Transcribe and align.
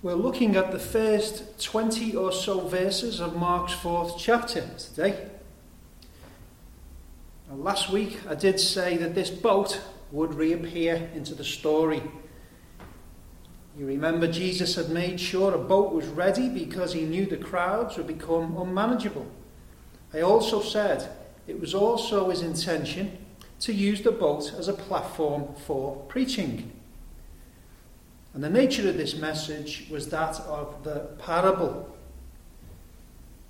We're 0.00 0.14
looking 0.14 0.54
at 0.54 0.70
the 0.70 0.78
first 0.78 1.60
20 1.60 2.14
or 2.14 2.30
so 2.30 2.60
verses 2.60 3.18
of 3.18 3.34
Mark's 3.34 3.72
fourth 3.72 4.14
chapter 4.16 4.64
today. 4.78 5.26
last 7.50 7.90
week 7.90 8.20
I 8.28 8.36
did 8.36 8.60
say 8.60 8.96
that 8.98 9.16
this 9.16 9.28
boat 9.28 9.80
would 10.12 10.34
reappear 10.34 11.10
into 11.16 11.34
the 11.34 11.42
story. 11.42 12.00
You 13.76 13.86
remember 13.86 14.30
Jesus 14.30 14.76
had 14.76 14.88
made 14.88 15.18
sure 15.18 15.52
a 15.52 15.58
boat 15.58 15.92
was 15.92 16.06
ready 16.06 16.48
because 16.48 16.92
he 16.92 17.02
knew 17.02 17.26
the 17.26 17.36
crowds 17.36 17.96
would 17.96 18.06
become 18.06 18.56
unmanageable. 18.56 19.26
I 20.14 20.20
also 20.20 20.62
said 20.62 21.10
it 21.48 21.58
was 21.58 21.74
also 21.74 22.30
his 22.30 22.42
intention 22.42 23.18
to 23.62 23.74
use 23.74 24.02
the 24.02 24.12
boat 24.12 24.54
as 24.56 24.68
a 24.68 24.72
platform 24.74 25.56
for 25.66 25.96
preaching. 26.06 26.77
And 28.38 28.44
the 28.44 28.50
nature 28.50 28.88
of 28.88 28.96
this 28.96 29.16
message 29.16 29.88
was 29.90 30.10
that 30.10 30.38
of 30.42 30.84
the 30.84 31.08
parable. 31.18 31.92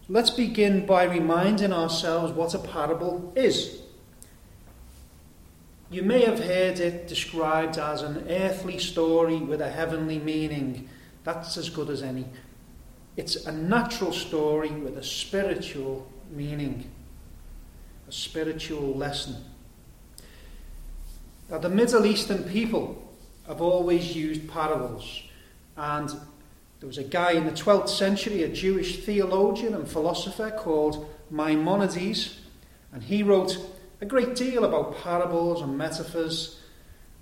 Let's 0.09 0.31
begin 0.31 0.87
by 0.87 1.05
reminding 1.05 1.75
ourselves 1.75 2.33
what 2.33 2.55
a 2.55 2.59
parable 2.59 3.31
is. 3.37 3.83
You 5.91 6.01
may 6.05 6.25
have 6.25 6.43
heard 6.43 6.81
it 6.81 7.07
described 7.07 7.77
as 7.77 8.01
an 8.01 8.29
earthly 8.31 8.79
story 8.79 9.37
with 9.37 9.61
a 9.61 9.69
heavenly 9.69 10.21
meaning. 10.21 10.89
That's 11.23 11.59
as 11.59 11.69
good 11.69 11.91
as 11.91 12.03
any. 12.03 12.25
It's 13.19 13.45
a 13.45 13.53
natural 13.53 14.13
story 14.13 14.71
with 14.71 14.97
a 14.97 15.05
spiritual 15.05 16.11
meaning, 16.31 16.91
a 18.09 18.13
spiritual 18.13 18.95
lesson. 18.95 19.37
Now, 21.51 21.59
the 21.59 21.69
Middle 21.69 22.07
Eastern 22.07 22.45
people 22.45 23.05
have 23.49 23.63
always 23.63 24.15
used 24.15 24.49
parables. 24.49 25.23
And 25.77 26.11
there 26.81 26.87
was 26.87 26.99
a 26.99 27.05
guy 27.05 27.33
in 27.33 27.47
the 27.47 27.53
12th 27.53 27.89
century, 27.89 28.43
a 28.43 28.49
Jewish 28.49 29.05
theologian 29.05 29.75
and 29.75 29.89
philosopher 29.89 30.51
called 30.51 31.09
Maimonides, 31.31 32.39
and 32.93 33.03
he 33.03 33.23
wrote 33.23 33.59
a 34.01 34.07
great 34.07 34.37
deal 34.37 34.65
about 34.65 34.99
parables 34.99 35.61
and 35.63 35.77
metaphors. 35.77 36.61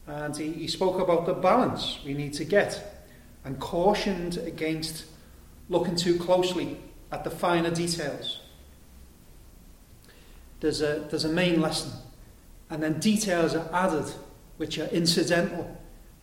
And 0.06 0.36
he, 0.36 0.52
he 0.52 0.68
spoke 0.68 1.00
about 1.00 1.26
the 1.26 1.34
balance 1.34 1.98
we 2.04 2.14
need 2.14 2.34
to 2.34 2.44
get 2.44 3.04
and 3.44 3.58
cautioned 3.58 4.36
against 4.38 5.06
looking 5.68 5.96
too 5.96 6.18
closely 6.18 6.78
at 7.10 7.24
the 7.24 7.30
finer 7.30 7.70
details. 7.70 8.40
There's 10.60 10.82
a, 10.82 11.06
there's 11.10 11.24
a 11.24 11.30
main 11.30 11.60
lesson, 11.60 11.92
and 12.70 12.82
then 12.82 12.98
details 12.98 13.54
are 13.54 13.68
added 13.72 14.12
which 14.56 14.78
are 14.78 14.86
incidental 14.86 15.76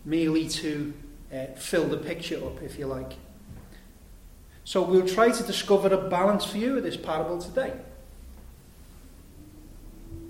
merely 0.05 0.47
to 0.47 0.93
uh, 1.33 1.45
fill 1.55 1.87
the 1.87 1.97
picture 1.97 2.37
up, 2.45 2.61
if 2.61 2.77
you 2.77 2.85
like. 2.85 3.13
So 4.63 4.81
we'll 4.81 5.07
try 5.07 5.31
to 5.31 5.43
discover 5.43 5.93
a 5.93 6.09
balanced 6.09 6.51
view 6.51 6.77
of 6.77 6.83
this 6.83 6.97
parable 6.97 7.41
today. 7.41 7.73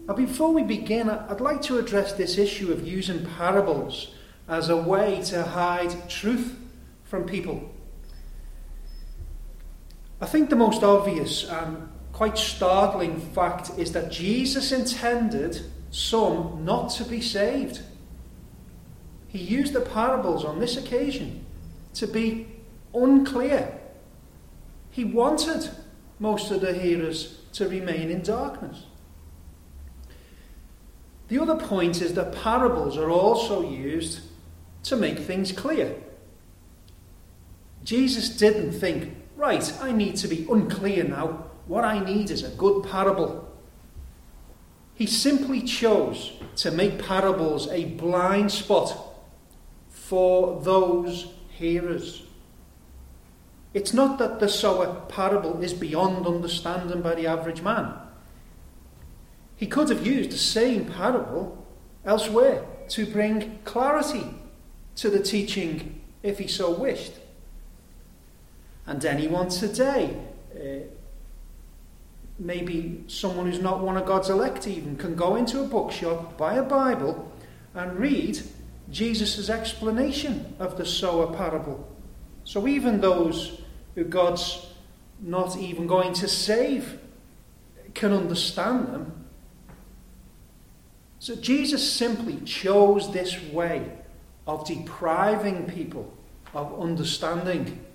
Now, 0.08 0.16
before 0.16 0.54
we 0.54 0.64
begin, 0.64 1.10
I'd 1.10 1.40
like 1.40 1.62
to 1.64 1.78
address 1.78 2.14
this 2.14 2.38
issue 2.38 2.72
of 2.72 2.86
using 2.86 3.26
parables 3.38 4.14
as 4.48 4.70
a 4.70 4.76
way 4.76 5.22
to 5.26 5.44
hide 5.44 6.10
truth 6.10 6.58
from 7.06 7.26
people. 7.26 7.72
I 10.20 10.26
think 10.26 10.50
the 10.50 10.56
most 10.56 10.84
obvious 10.84 11.46
and 11.46 11.90
quite 12.12 12.38
startling 12.38 13.20
fact 13.20 13.72
is 13.78 13.92
that 13.94 14.12
Jesus 14.12 14.72
intended 14.72 15.62
some 15.92 16.64
not 16.66 16.90
to 16.92 17.04
be 17.06 17.22
saved. 17.22 17.82
He 19.34 19.40
used 19.40 19.74
the 19.74 19.82
parables 19.82 20.46
on 20.46 20.60
this 20.60 20.78
occasion 20.78 21.44
to 21.96 22.06
be 22.06 22.48
unclear. 22.94 23.80
He 24.92 25.04
wanted 25.04 25.72
most 26.20 26.52
of 26.52 26.62
the 26.62 26.74
hearers 26.74 27.40
to 27.54 27.68
remain 27.68 28.12
in 28.12 28.22
darkness. 28.22 28.84
The 31.30 31.40
other 31.40 31.56
point 31.56 32.00
is 32.00 32.14
that 32.14 32.44
parables 32.44 32.96
are 32.96 33.10
also 33.10 33.68
used 33.68 34.22
to 34.84 34.96
make 34.96 35.18
things 35.18 35.52
clear. 35.52 35.96
Jesus 37.84 38.30
didn't 38.30 38.74
think, 38.74 39.16
right, 39.36 39.74
I 39.82 39.92
need 39.92 40.16
to 40.18 40.28
be 40.28 40.46
unclear 40.48 41.06
now. 41.06 41.46
What 41.66 41.84
I 41.84 42.06
need 42.06 42.30
is 42.30 42.44
a 42.44 42.50
good 42.50 42.84
parable. 42.84 43.52
He 44.94 45.08
simply 45.08 45.64
chose 45.64 46.34
to 46.58 46.70
make 46.70 47.04
parables 47.04 47.68
a 47.70 47.86
blind 47.86 48.52
spot 48.52 49.10
for 50.14 50.62
those 50.62 51.26
hearers. 51.50 52.22
It's 53.74 53.96
not 53.96 54.20
that 54.20 54.40
the 54.40 54.48
sower 54.48 55.02
parable 55.10 55.64
is 55.64 55.74
beyond 55.74 56.28
understanding 56.28 57.02
by 57.02 57.16
the 57.16 57.26
average 57.26 57.64
man. 57.64 57.96
He 59.56 59.66
could 59.66 59.90
have 59.90 60.06
used 60.06 60.30
the 60.30 60.38
same 60.38 60.86
parable 60.86 61.66
elsewhere 62.06 62.64
to 62.90 63.08
bring 63.08 63.58
clarity 63.64 64.26
to 64.98 65.10
the 65.10 65.20
teaching 65.20 66.00
if 66.22 66.38
he 66.38 66.46
so 66.46 66.70
wished. 66.70 67.14
And 68.86 69.04
anyone 69.04 69.50
today, 69.50 70.16
uh, 70.56 70.86
maybe 72.38 73.04
someone 73.08 73.48
who's 73.48 73.64
not 73.64 73.82
one 73.82 73.98
of 73.98 74.06
God's 74.06 74.30
elect 74.30 74.68
even, 74.68 74.96
can 74.96 75.16
go 75.16 75.36
into 75.38 75.62
a 75.62 75.66
bookshop, 75.66 76.38
buy 76.38 76.54
a 76.54 76.62
Bible, 76.62 77.32
and 77.74 77.98
read 77.98 78.38
Jesus' 78.90 79.50
explanation 79.50 80.56
of 80.60 80.78
the 80.78 80.86
sower 80.86 81.34
parable. 81.36 81.88
So 82.44 82.68
even 82.68 83.02
those 83.02 83.62
who 83.96 84.04
God's 84.04 84.68
not 85.20 85.58
even 85.58 85.88
going 85.88 86.14
to 86.16 86.28
save 86.28 87.00
can 87.94 88.12
understand 88.12 88.88
them. 88.88 89.26
So 91.20 91.36
Jesus 91.36 91.90
simply 91.90 92.38
chose 92.42 93.12
this 93.14 93.42
way 93.42 93.90
of 94.46 94.68
depriving 94.68 95.66
people 95.66 96.14
of 96.54 96.80
understanding. 96.80 97.86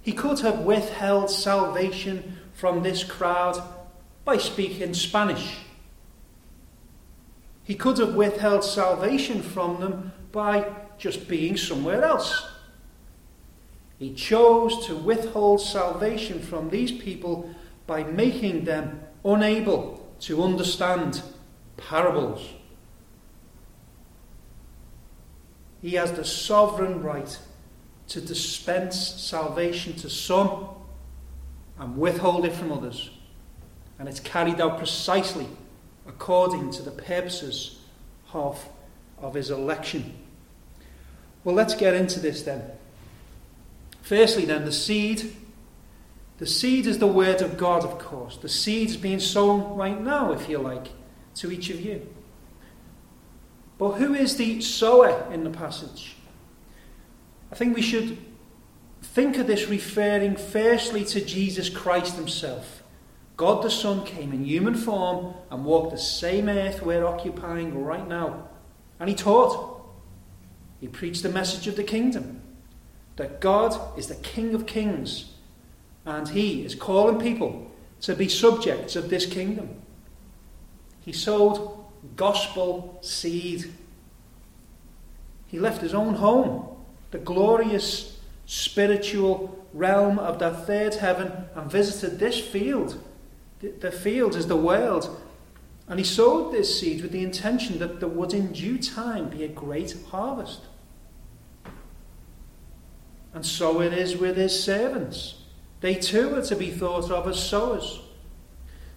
He 0.00 0.12
could 0.12 0.40
have 0.40 0.60
withheld 0.60 1.30
salvation 1.30 2.38
from 2.54 2.82
this 2.82 3.04
crowd 3.04 3.62
by 4.24 4.38
speaking 4.38 4.94
Spanish 4.94 5.58
he 7.70 7.76
could 7.76 7.98
have 7.98 8.16
withheld 8.16 8.64
salvation 8.64 9.40
from 9.40 9.78
them 9.78 10.10
by 10.32 10.68
just 10.98 11.28
being 11.28 11.56
somewhere 11.56 12.02
else. 12.02 12.48
He 13.96 14.12
chose 14.12 14.84
to 14.88 14.96
withhold 14.96 15.60
salvation 15.60 16.40
from 16.40 16.70
these 16.70 16.90
people 16.90 17.48
by 17.86 18.02
making 18.02 18.64
them 18.64 19.00
unable 19.24 20.04
to 20.18 20.42
understand 20.42 21.22
parables. 21.76 22.44
He 25.80 25.92
has 25.92 26.10
the 26.10 26.24
sovereign 26.24 27.04
right 27.04 27.38
to 28.08 28.20
dispense 28.20 28.98
salvation 28.98 29.92
to 29.98 30.10
some 30.10 30.70
and 31.78 31.96
withhold 31.96 32.46
it 32.46 32.52
from 32.52 32.72
others. 32.72 33.10
And 34.00 34.08
it's 34.08 34.18
carried 34.18 34.60
out 34.60 34.78
precisely 34.78 35.46
according 36.06 36.70
to 36.72 36.82
the 36.82 36.90
purposes 36.90 37.78
of, 38.32 38.68
of 39.18 39.34
his 39.34 39.50
election. 39.50 40.14
Well, 41.44 41.54
let's 41.54 41.74
get 41.74 41.94
into 41.94 42.20
this 42.20 42.42
then. 42.42 42.62
Firstly, 44.02 44.44
then, 44.44 44.64
the 44.64 44.72
seed. 44.72 45.36
The 46.38 46.46
seed 46.46 46.86
is 46.86 46.98
the 46.98 47.06
word 47.06 47.42
of 47.42 47.56
God, 47.56 47.84
of 47.84 47.98
course. 47.98 48.36
The 48.36 48.48
seed 48.48 48.90
is 48.90 48.96
being 48.96 49.20
sown 49.20 49.76
right 49.76 50.00
now, 50.00 50.32
if 50.32 50.48
you 50.48 50.58
like, 50.58 50.88
to 51.36 51.52
each 51.52 51.70
of 51.70 51.80
you. 51.80 52.06
But 53.78 53.92
who 53.92 54.14
is 54.14 54.36
the 54.36 54.60
sower 54.60 55.26
in 55.32 55.44
the 55.44 55.50
passage? 55.50 56.16
I 57.52 57.54
think 57.54 57.74
we 57.74 57.82
should 57.82 58.18
think 59.02 59.38
of 59.38 59.46
this 59.46 59.68
referring 59.68 60.36
firstly 60.36 61.04
to 61.06 61.24
Jesus 61.24 61.68
Christ 61.68 62.16
himself. 62.16 62.79
God 63.40 63.62
the 63.62 63.70
Son 63.70 64.04
came 64.04 64.34
in 64.34 64.44
human 64.44 64.74
form 64.74 65.32
and 65.50 65.64
walked 65.64 65.92
the 65.92 65.98
same 65.98 66.46
earth 66.46 66.82
we're 66.82 67.06
occupying 67.06 67.82
right 67.82 68.06
now. 68.06 68.50
And 68.98 69.08
he 69.08 69.14
taught. 69.14 69.80
He 70.78 70.88
preached 70.88 71.22
the 71.22 71.30
message 71.30 71.66
of 71.66 71.74
the 71.74 71.82
kingdom 71.82 72.42
that 73.16 73.40
God 73.40 73.98
is 73.98 74.08
the 74.08 74.16
King 74.16 74.54
of 74.54 74.66
kings 74.66 75.32
and 76.04 76.28
he 76.28 76.66
is 76.66 76.74
calling 76.74 77.18
people 77.18 77.72
to 78.02 78.14
be 78.14 78.28
subjects 78.28 78.94
of 78.94 79.08
this 79.08 79.24
kingdom. 79.24 79.70
He 81.00 81.12
sowed 81.12 81.78
gospel 82.16 82.98
seed. 83.00 83.72
He 85.46 85.58
left 85.58 85.80
his 85.80 85.94
own 85.94 86.16
home, 86.16 86.76
the 87.10 87.16
glorious 87.16 88.18
spiritual 88.44 89.64
realm 89.72 90.18
of 90.18 90.38
the 90.38 90.50
third 90.50 90.96
heaven, 90.96 91.32
and 91.54 91.70
visited 91.70 92.18
this 92.18 92.38
field 92.38 93.02
the 93.60 93.92
field 93.92 94.34
is 94.34 94.46
the 94.46 94.56
world. 94.56 95.20
And 95.88 95.98
he 95.98 96.04
sowed 96.04 96.52
this 96.52 96.78
seed 96.78 97.02
with 97.02 97.10
the 97.10 97.24
intention 97.24 97.78
that 97.80 97.98
there 97.98 98.08
would 98.08 98.32
in 98.32 98.52
due 98.52 98.78
time 98.78 99.28
be 99.28 99.42
a 99.42 99.48
great 99.48 99.96
harvest. 100.10 100.60
And 103.34 103.44
so 103.44 103.80
it 103.80 103.92
is 103.92 104.16
with 104.16 104.36
his 104.36 104.62
servants. 104.62 105.42
They 105.80 105.94
too 105.94 106.36
are 106.36 106.42
to 106.42 106.56
be 106.56 106.70
thought 106.70 107.10
of 107.10 107.26
as 107.28 107.42
sowers. 107.42 108.00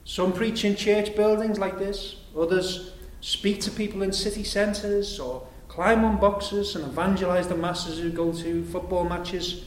Some 0.05 0.33
preach 0.33 0.65
in 0.65 0.75
church 0.75 1.15
buildings 1.15 1.57
like 1.57 1.79
this, 1.79 2.17
others 2.37 2.91
speak 3.21 3.61
to 3.61 3.71
people 3.71 4.03
in 4.03 4.11
city 4.11 4.43
centres 4.43 5.19
or 5.19 5.47
climb 5.69 6.03
on 6.03 6.19
boxes 6.19 6.75
and 6.75 6.85
evangelise 6.85 7.47
the 7.47 7.55
masses 7.55 7.99
who 7.99 8.11
go 8.11 8.33
to 8.33 8.65
football 8.65 9.05
matches. 9.05 9.65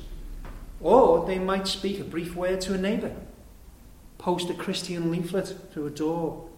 Or 0.81 1.26
they 1.26 1.38
might 1.38 1.66
speak 1.66 1.98
a 2.00 2.04
brief 2.04 2.37
word 2.37 2.60
to 2.62 2.75
a 2.75 2.78
neighbour, 2.78 3.12
post 4.18 4.50
a 4.50 4.54
Christian 4.54 5.10
leaflet 5.10 5.54
through 5.72 5.86
a 5.86 5.90
door, 5.90 6.48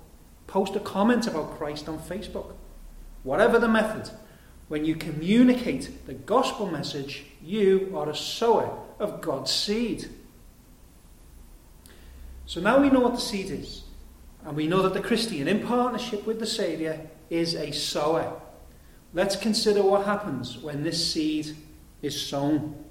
post 0.46 0.76
a 0.76 0.81
comment 0.81 1.26
about 1.26 1.58
Christ 1.58 1.88
on 1.88 1.99
Facebook. 1.99 2.55
Whatever 3.22 3.58
the 3.58 3.69
method, 3.69 4.10
when 4.69 4.84
you 4.84 4.94
communicate 4.94 6.06
the 6.06 6.14
gospel 6.14 6.70
message, 6.70 7.26
you 7.43 7.93
are 7.96 8.08
a 8.08 8.16
sower 8.16 8.78
of 8.99 9.20
God's 9.20 9.50
seed. 9.50 10.08
So 12.46 12.60
now 12.60 12.81
we 12.81 12.90
know 12.90 13.00
what 13.00 13.14
the 13.14 13.20
seed 13.20 13.50
is, 13.50 13.82
and 14.44 14.56
we 14.56 14.66
know 14.66 14.82
that 14.82 14.94
the 14.94 15.00
Christian, 15.00 15.49
in 15.49 15.66
partnership 15.66 16.26
with 16.26 16.38
the 16.38 16.46
Saviour, 16.46 16.99
is 17.28 17.54
a 17.54 17.72
sower. 17.72 18.40
Let's 19.12 19.37
consider 19.37 19.82
what 19.82 20.06
happens 20.06 20.58
when 20.58 20.82
this 20.82 21.12
seed 21.12 21.56
is 22.02 22.20
sown. 22.20 22.84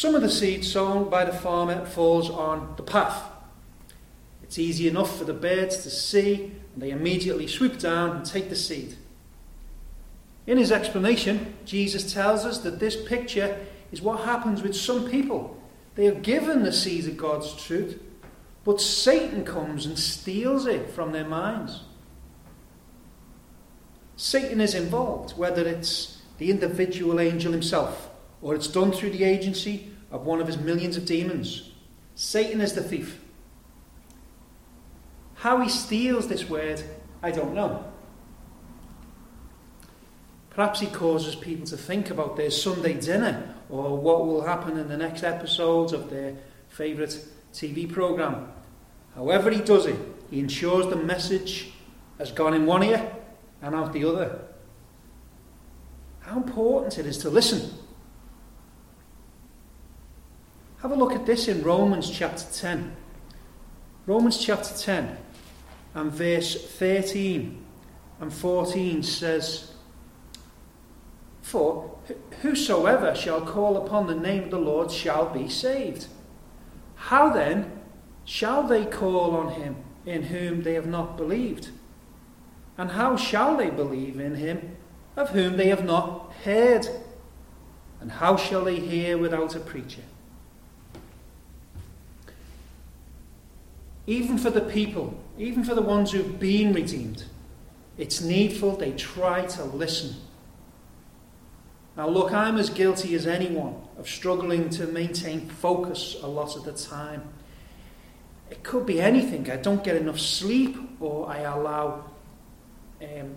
Some 0.00 0.14
of 0.14 0.22
the 0.22 0.30
seed 0.30 0.64
sown 0.64 1.10
by 1.10 1.26
the 1.26 1.32
farmer 1.34 1.84
falls 1.84 2.30
on 2.30 2.72
the 2.78 2.82
path. 2.82 3.22
It's 4.42 4.58
easy 4.58 4.88
enough 4.88 5.18
for 5.18 5.24
the 5.24 5.34
birds 5.34 5.82
to 5.82 5.90
see, 5.90 6.52
and 6.72 6.82
they 6.82 6.90
immediately 6.90 7.46
swoop 7.46 7.78
down 7.78 8.16
and 8.16 8.24
take 8.24 8.48
the 8.48 8.56
seed. 8.56 8.96
In 10.46 10.56
his 10.56 10.72
explanation, 10.72 11.52
Jesus 11.66 12.14
tells 12.14 12.46
us 12.46 12.60
that 12.60 12.80
this 12.80 12.96
picture 12.96 13.60
is 13.92 14.00
what 14.00 14.24
happens 14.24 14.62
with 14.62 14.74
some 14.74 15.10
people. 15.10 15.62
They 15.96 16.06
are 16.06 16.14
given 16.14 16.62
the 16.62 16.72
seed 16.72 17.06
of 17.06 17.18
God's 17.18 17.54
truth, 17.62 18.00
but 18.64 18.80
Satan 18.80 19.44
comes 19.44 19.84
and 19.84 19.98
steals 19.98 20.64
it 20.64 20.88
from 20.88 21.12
their 21.12 21.28
minds. 21.28 21.82
Satan 24.16 24.62
is 24.62 24.74
involved, 24.74 25.36
whether 25.36 25.68
it's 25.68 26.22
the 26.38 26.50
individual 26.50 27.20
angel 27.20 27.52
himself 27.52 28.08
or 28.42 28.54
it's 28.54 28.68
done 28.68 28.92
through 28.92 29.10
the 29.10 29.24
agency 29.24 29.89
of 30.10 30.26
one 30.26 30.40
of 30.40 30.46
his 30.46 30.58
millions 30.58 30.96
of 30.96 31.04
demons. 31.04 31.70
Satan 32.14 32.60
is 32.60 32.74
the 32.74 32.82
thief. 32.82 33.20
How 35.36 35.60
he 35.60 35.68
steals 35.68 36.28
this 36.28 36.48
word, 36.48 36.82
I 37.22 37.30
don't 37.30 37.54
know. 37.54 37.84
Perhaps 40.50 40.80
he 40.80 40.88
causes 40.88 41.34
people 41.34 41.66
to 41.68 41.76
think 41.76 42.10
about 42.10 42.36
their 42.36 42.50
Sunday 42.50 42.94
dinner 42.94 43.54
or 43.70 43.96
what 43.96 44.26
will 44.26 44.42
happen 44.42 44.76
in 44.76 44.88
the 44.88 44.96
next 44.96 45.22
episodes 45.22 45.92
of 45.92 46.10
their 46.10 46.36
favourite 46.68 47.18
TV 47.54 47.90
programme. 47.90 48.52
However, 49.14 49.50
he 49.50 49.60
does 49.60 49.86
it, 49.86 49.96
he 50.30 50.40
ensures 50.40 50.86
the 50.86 50.96
message 50.96 51.72
has 52.18 52.32
gone 52.32 52.52
in 52.52 52.66
one 52.66 52.82
ear 52.82 53.10
and 53.62 53.74
out 53.74 53.92
the 53.92 54.04
other. 54.04 54.40
How 56.20 56.36
important 56.36 56.98
it 56.98 57.06
is 57.06 57.18
to 57.18 57.30
listen. 57.30 57.72
Have 60.82 60.92
a 60.92 60.94
look 60.94 61.12
at 61.12 61.26
this 61.26 61.46
in 61.46 61.62
Romans 61.62 62.10
chapter 62.10 62.44
10. 62.54 62.96
Romans 64.06 64.42
chapter 64.42 64.74
10 64.74 65.18
and 65.94 66.10
verse 66.10 66.70
13 66.78 67.62
and 68.18 68.32
14 68.32 69.02
says, 69.02 69.72
For 71.42 71.98
whosoever 72.40 73.14
shall 73.14 73.42
call 73.42 73.76
upon 73.76 74.06
the 74.06 74.14
name 74.14 74.44
of 74.44 74.50
the 74.50 74.58
Lord 74.58 74.90
shall 74.90 75.28
be 75.28 75.50
saved. 75.50 76.06
How 76.94 77.28
then 77.28 77.70
shall 78.24 78.62
they 78.62 78.86
call 78.86 79.36
on 79.36 79.52
him 79.52 79.76
in 80.06 80.22
whom 80.22 80.62
they 80.62 80.74
have 80.74 80.86
not 80.86 81.18
believed? 81.18 81.68
And 82.78 82.92
how 82.92 83.16
shall 83.16 83.54
they 83.54 83.68
believe 83.68 84.18
in 84.18 84.36
him 84.36 84.78
of 85.14 85.28
whom 85.30 85.58
they 85.58 85.68
have 85.68 85.84
not 85.84 86.32
heard? 86.44 86.88
And 88.00 88.12
how 88.12 88.38
shall 88.38 88.64
they 88.64 88.76
hear 88.76 89.18
without 89.18 89.54
a 89.54 89.60
preacher? 89.60 90.04
Even 94.06 94.38
for 94.38 94.50
the 94.50 94.60
people, 94.60 95.18
even 95.38 95.64
for 95.64 95.74
the 95.74 95.82
ones 95.82 96.12
who've 96.12 96.38
been 96.38 96.72
redeemed, 96.72 97.24
it's 97.98 98.20
needful 98.20 98.76
they 98.76 98.92
try 98.92 99.46
to 99.46 99.64
listen. 99.64 100.14
Now, 101.96 102.08
look, 102.08 102.32
I'm 102.32 102.56
as 102.56 102.70
guilty 102.70 103.14
as 103.14 103.26
anyone 103.26 103.74
of 103.98 104.08
struggling 104.08 104.70
to 104.70 104.86
maintain 104.86 105.48
focus 105.48 106.16
a 106.22 106.26
lot 106.26 106.56
of 106.56 106.64
the 106.64 106.72
time. 106.72 107.28
It 108.50 108.62
could 108.62 108.86
be 108.86 109.00
anything. 109.00 109.50
I 109.50 109.56
don't 109.56 109.84
get 109.84 109.96
enough 109.96 110.18
sleep, 110.18 110.76
or 110.98 111.28
I 111.28 111.40
allow 111.40 112.04
um, 113.02 113.34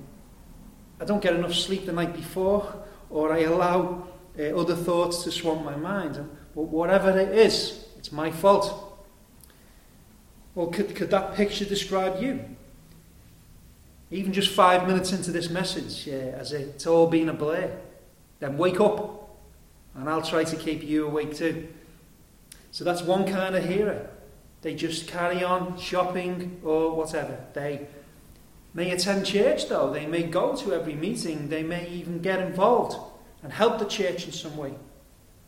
I 0.99 1.05
don't 1.05 1.21
get 1.21 1.35
enough 1.35 1.53
sleep 1.53 1.85
the 1.85 1.91
night 1.91 2.13
before, 2.13 2.73
or 3.09 3.33
I 3.33 3.39
allow 3.39 4.07
uh, 4.39 4.43
other 4.55 4.75
thoughts 4.75 5.23
to 5.23 5.31
swamp 5.31 5.63
my 5.63 5.75
mind. 5.75 6.15
But 6.55 6.63
whatever 6.63 7.17
it 7.17 7.29
is, 7.37 7.85
it's 7.97 8.11
my 8.11 8.31
fault. 8.31 8.82
Well, 10.55 10.67
could, 10.67 10.95
could 10.95 11.09
that 11.09 11.35
picture 11.35 11.65
describe 11.65 12.21
you? 12.21 12.43
Even 14.11 14.31
just 14.31 14.49
five 14.49 14.87
minutes 14.87 15.11
into 15.11 15.31
this 15.31 15.49
message, 15.49 16.07
uh, 16.07 16.37
as 16.37 16.51
it's 16.51 16.85
all 16.85 17.07
been 17.07 17.29
a 17.29 17.33
blur, 17.33 17.75
then 18.39 18.57
wake 18.57 18.79
up, 18.79 19.37
and 19.95 20.07
I'll 20.07 20.21
try 20.21 20.43
to 20.43 20.55
keep 20.55 20.83
you 20.83 21.07
awake 21.07 21.35
too. 21.35 21.67
So 22.71 22.83
that's 22.83 23.01
one 23.01 23.25
kind 23.25 23.55
of 23.55 23.65
hearer. 23.65 24.09
They 24.61 24.75
just 24.75 25.07
carry 25.07 25.43
on 25.43 25.77
shopping 25.77 26.59
or 26.63 26.95
whatever. 26.95 27.37
They 27.53 27.87
may 28.73 28.91
attend 28.91 29.25
church, 29.25 29.67
though. 29.67 29.91
They 29.91 30.05
may 30.05 30.23
go 30.23 30.55
to 30.57 30.73
every 30.73 30.95
meeting. 30.95 31.49
They 31.49 31.63
may 31.63 31.89
even 31.89 32.21
get 32.21 32.39
involved 32.39 32.95
and 33.41 33.51
help 33.51 33.79
the 33.79 33.85
church 33.85 34.25
in 34.25 34.31
some 34.31 34.55
way. 34.55 34.73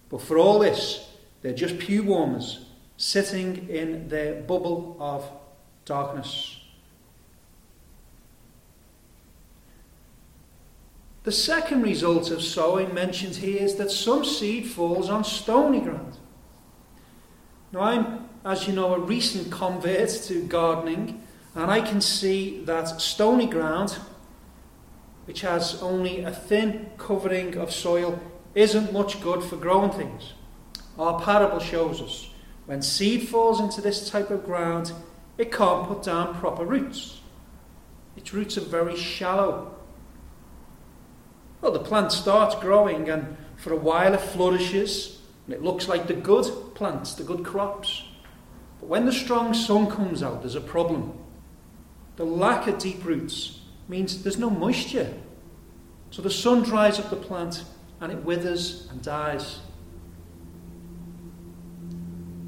But 0.10 0.22
for 0.22 0.38
all 0.38 0.60
this, 0.60 1.08
they're 1.42 1.54
just 1.54 1.78
pew 1.78 2.04
warmers 2.04 2.65
sitting 2.98 3.68
in 3.70 4.08
their 4.08 4.42
bubble 4.42 4.96
of 5.00 5.30
darkness. 5.86 6.62
The 11.24 11.32
second 11.32 11.82
result 11.82 12.30
of 12.30 12.44
sowing 12.44 12.94
mentioned 12.94 13.38
here 13.38 13.62
is 13.62 13.76
that 13.76 13.90
some 13.90 14.24
seed 14.24 14.68
falls 14.68 15.10
on 15.10 15.24
stony 15.24 15.82
ground. 15.82 16.18
Now, 17.72 17.80
I'm, 17.82 18.30
as 18.46 18.68
you 18.68 18.74
know, 18.74 18.94
a 18.94 19.00
recent 19.00 19.52
convert 19.52 20.10
to 20.28 20.44
gardening, 20.44 21.24
and 21.56 21.72
I 21.72 21.82
can 21.82 22.00
see 22.00 22.64
that 22.66 23.02
stony 23.02 23.48
ground, 23.48 23.98
which 25.26 25.42
has 25.42 25.82
only 25.82 26.22
a 26.22 26.32
thin 26.32 26.92
covering 26.98 27.58
of 27.58 27.74
soil, 27.74 28.22
isn't 28.54 28.94
much 28.94 29.20
good 29.20 29.44
for 29.44 29.58
growing 29.58 29.92
things. 29.92 30.34
Our 31.00 31.20
parable 31.20 31.60
shows 31.60 32.02
us 32.02 32.30
when 32.66 32.82
seed 32.82 33.28
falls 33.28 33.60
into 33.60 33.82
this 33.82 34.10
type 34.10 34.32
of 34.32 34.46
ground, 34.46 34.92
it 35.38 35.52
can't 35.52 35.88
put 35.88 36.04
down 36.04 36.36
proper 36.36 36.66
roots. 36.66 37.22
Its 38.16 38.34
roots 38.34 38.58
are 38.58 38.62
very 38.62 38.96
shallow. 38.96 39.76
Well, 41.62 41.72
the 41.72 41.80
plant 41.80 42.12
starts 42.12 42.56
growing, 42.56 43.10
and 43.10 43.38
for 43.58 43.74
a 43.74 43.78
while 43.78 44.14
it 44.14 44.22
flourishes, 44.22 45.20
and 45.46 45.54
it 45.54 45.64
looks 45.64 45.88
like 45.88 46.08
the 46.08 46.14
good 46.14 46.46
plants, 46.76 47.14
the 47.14 47.24
good 47.24 47.46
crops. 47.46 48.04
But 48.80 48.90
when 48.90 49.06
the 49.06 49.12
strong 49.12 49.54
sun 49.54 49.90
comes 49.90 50.24
out, 50.24 50.42
there's 50.42 50.56
a 50.56 50.62
problem. 50.62 51.18
The 52.16 52.26
lack 52.26 52.68
of 52.68 52.80
deep 52.80 53.04
roots 53.04 53.60
means 53.88 54.24
there's 54.24 54.40
no 54.40 54.50
moisture. 54.50 55.14
So 56.12 56.22
the 56.22 56.32
sun 56.32 56.64
dries 56.64 57.00
up 57.00 57.10
the 57.10 57.16
plant 57.16 57.64
and 58.00 58.12
it 58.12 58.24
withers 58.24 58.88
and 58.90 59.02
dies. 59.02 59.60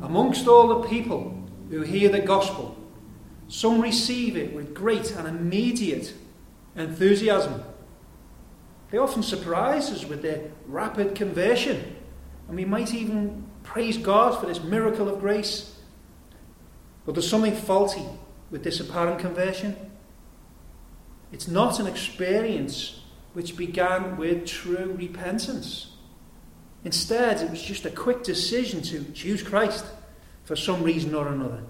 Amongst 0.02 0.48
all 0.48 0.68
the 0.68 0.88
people 0.88 1.44
who 1.70 1.82
hear 1.82 2.10
the 2.10 2.20
gospel, 2.20 2.78
some 3.48 3.82
receive 3.82 4.38
it 4.38 4.54
with 4.54 4.74
great 4.74 5.12
and 5.12 5.28
immediate 5.28 6.14
enthusiasm. 6.76 7.64
They 8.92 8.98
often 8.98 9.24
surprise 9.24 9.92
us 9.92 10.06
with 10.06 10.22
their 10.22 10.52
rapid 10.68 11.16
conversion, 11.16 11.96
and 12.48 12.56
we 12.56 12.66
might 12.66 12.94
even 12.94 13.46
praise 13.64 13.98
God 13.98 14.40
for 14.40 14.46
this 14.46 14.64
miracle 14.64 15.10
of 15.10 15.20
grace. 15.20 15.80
But 17.06 17.16
there's 17.16 17.30
something 17.30 17.56
faulty 17.56 18.06
with 18.52 18.64
this 18.64 18.80
apparent 18.80 19.20
conversion. 19.20 19.76
It's 21.32 21.48
not 21.48 21.80
an 21.80 21.88
experience 21.88 23.02
which 23.34 23.58
began 23.58 24.18
with 24.18 24.46
true 24.46 24.96
repentance. 24.98 25.97
Instead, 26.84 27.42
it 27.42 27.50
was 27.50 27.62
just 27.62 27.86
a 27.86 27.90
quick 27.90 28.24
decision 28.24 28.82
to 28.82 29.04
choose 29.12 29.44
Christ 29.44 29.86
for 30.46 30.56
some 30.56 30.84
reason 30.84 31.14
or 31.14 31.28
another. 31.28 31.64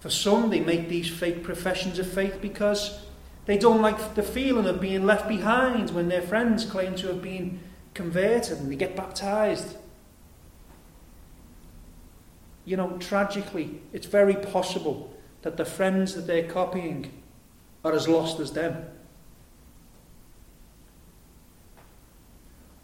For 0.00 0.10
some, 0.10 0.50
they 0.50 0.60
make 0.60 0.88
these 0.88 1.10
fake 1.10 1.42
professions 1.42 1.98
of 1.98 2.10
faith 2.10 2.38
because 2.40 3.06
They 3.46 3.56
don't 3.56 3.80
like 3.80 4.14
the 4.14 4.24
feeling 4.24 4.66
of 4.66 4.80
being 4.80 5.06
left 5.06 5.28
behind 5.28 5.90
when 5.90 6.08
their 6.08 6.20
friends 6.20 6.64
claim 6.64 6.96
to 6.96 7.06
have 7.06 7.22
been 7.22 7.60
converted 7.94 8.58
and 8.58 8.70
they 8.70 8.76
get 8.76 8.96
baptized. 8.96 9.76
You 12.64 12.76
know, 12.76 12.98
tragically, 12.98 13.80
it's 13.92 14.08
very 14.08 14.34
possible 14.34 15.14
that 15.42 15.56
the 15.56 15.64
friends 15.64 16.14
that 16.16 16.26
they're 16.26 16.50
copying 16.50 17.22
are 17.84 17.92
as 17.92 18.08
lost 18.08 18.40
as 18.40 18.52
them. 18.52 18.84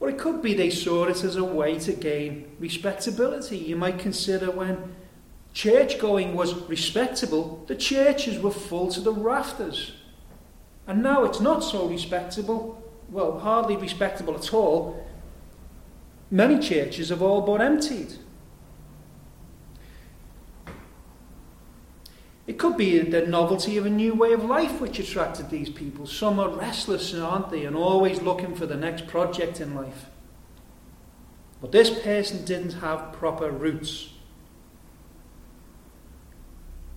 Or 0.02 0.09
it 0.09 0.18
could 0.18 0.42
be 0.42 0.52
they 0.52 0.68
saw 0.68 1.04
it 1.04 1.23
as 1.23 1.37
a 1.37 1.44
way 1.44 1.78
to 1.78 1.92
gain 1.92 2.56
respectability. 2.59 3.56
You 3.56 3.76
might 3.76 4.00
consider 4.00 4.50
when 4.50 4.97
church 5.54 6.00
going 6.00 6.35
was 6.35 6.54
respectable, 6.68 7.64
the 7.68 7.76
churches 7.76 8.40
were 8.40 8.50
full 8.50 8.90
to 8.90 9.00
the 9.00 9.12
rafters. 9.12 9.92
And 10.88 11.04
now 11.04 11.23
it's 11.23 11.38
not 11.38 11.61
so 11.61 11.87
respectable, 11.87 12.82
well, 13.11 13.38
hardly 13.38 13.76
respectable 13.76 14.35
at 14.35 14.52
all. 14.52 15.06
Many 16.32 16.59
churches 16.59 17.11
have 17.11 17.23
all 17.23 17.42
but 17.42 17.61
emptied. 17.61 18.14
It 22.52 22.59
could 22.59 22.76
be 22.76 22.99
the 22.99 23.26
novelty 23.26 23.78
of 23.78 23.87
a 23.87 23.90
new 23.90 24.12
way 24.12 24.35
of 24.35 24.44
life 24.44 24.78
which 24.78 24.99
attracted 24.99 25.49
these 25.49 25.71
people. 25.71 26.06
Some 26.06 26.38
are 26.38 26.50
restless, 26.50 27.14
aren't 27.14 27.49
they, 27.49 27.64
and 27.64 27.75
always 27.75 28.21
looking 28.21 28.54
for 28.54 28.66
the 28.66 28.76
next 28.76 29.06
project 29.06 29.59
in 29.59 29.75
life. 29.75 30.04
But 31.62 31.73
this 31.73 31.88
person 31.88 32.44
didn't 32.44 32.75
have 32.75 33.14
proper 33.14 33.50
roots. 33.50 34.11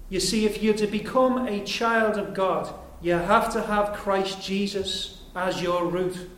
You 0.10 0.20
see, 0.20 0.46
if 0.46 0.62
you're 0.62 0.74
to 0.74 0.88
become 0.88 1.48
a 1.48 1.64
child 1.64 2.18
of 2.18 2.34
God, 2.34 2.74
you 3.02 3.14
have 3.14 3.54
to 3.54 3.62
have 3.62 3.94
Christ 3.94 4.42
Jesus 4.44 5.22
as 5.38 5.62
your 5.62 5.86
root. 5.86 6.30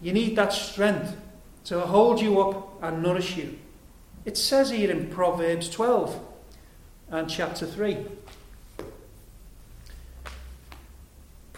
You 0.00 0.12
need 0.12 0.36
that 0.36 0.52
strength 0.52 1.16
to 1.64 1.80
hold 1.80 2.20
you 2.20 2.40
up 2.40 2.84
and 2.84 3.02
nourish 3.02 3.36
you. 3.36 3.58
It 4.24 4.36
says 4.36 4.70
here 4.70 4.92
in 4.92 5.10
Proverbs 5.10 5.68
12 5.68 6.20
and 7.10 7.28
chapter 7.28 7.66
3. 7.66 8.17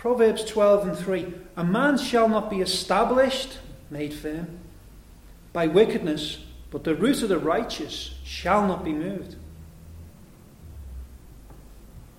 Proverbs 0.01 0.47
12 0.47 0.89
and 0.89 0.97
3 0.97 1.35
A 1.59 1.63
man 1.63 1.99
shall 1.99 2.27
not 2.27 2.49
be 2.49 2.63
established, 2.63 3.59
made 3.91 4.15
firm, 4.15 4.59
by 5.53 5.67
wickedness, 5.67 6.39
but 6.71 6.85
the 6.85 6.95
root 6.95 7.23
of 7.23 7.29
the 7.29 7.39
righteous 7.39 8.15
shall 8.25 8.67
not 8.67 8.83
be 8.83 8.95
moved. 8.95 9.37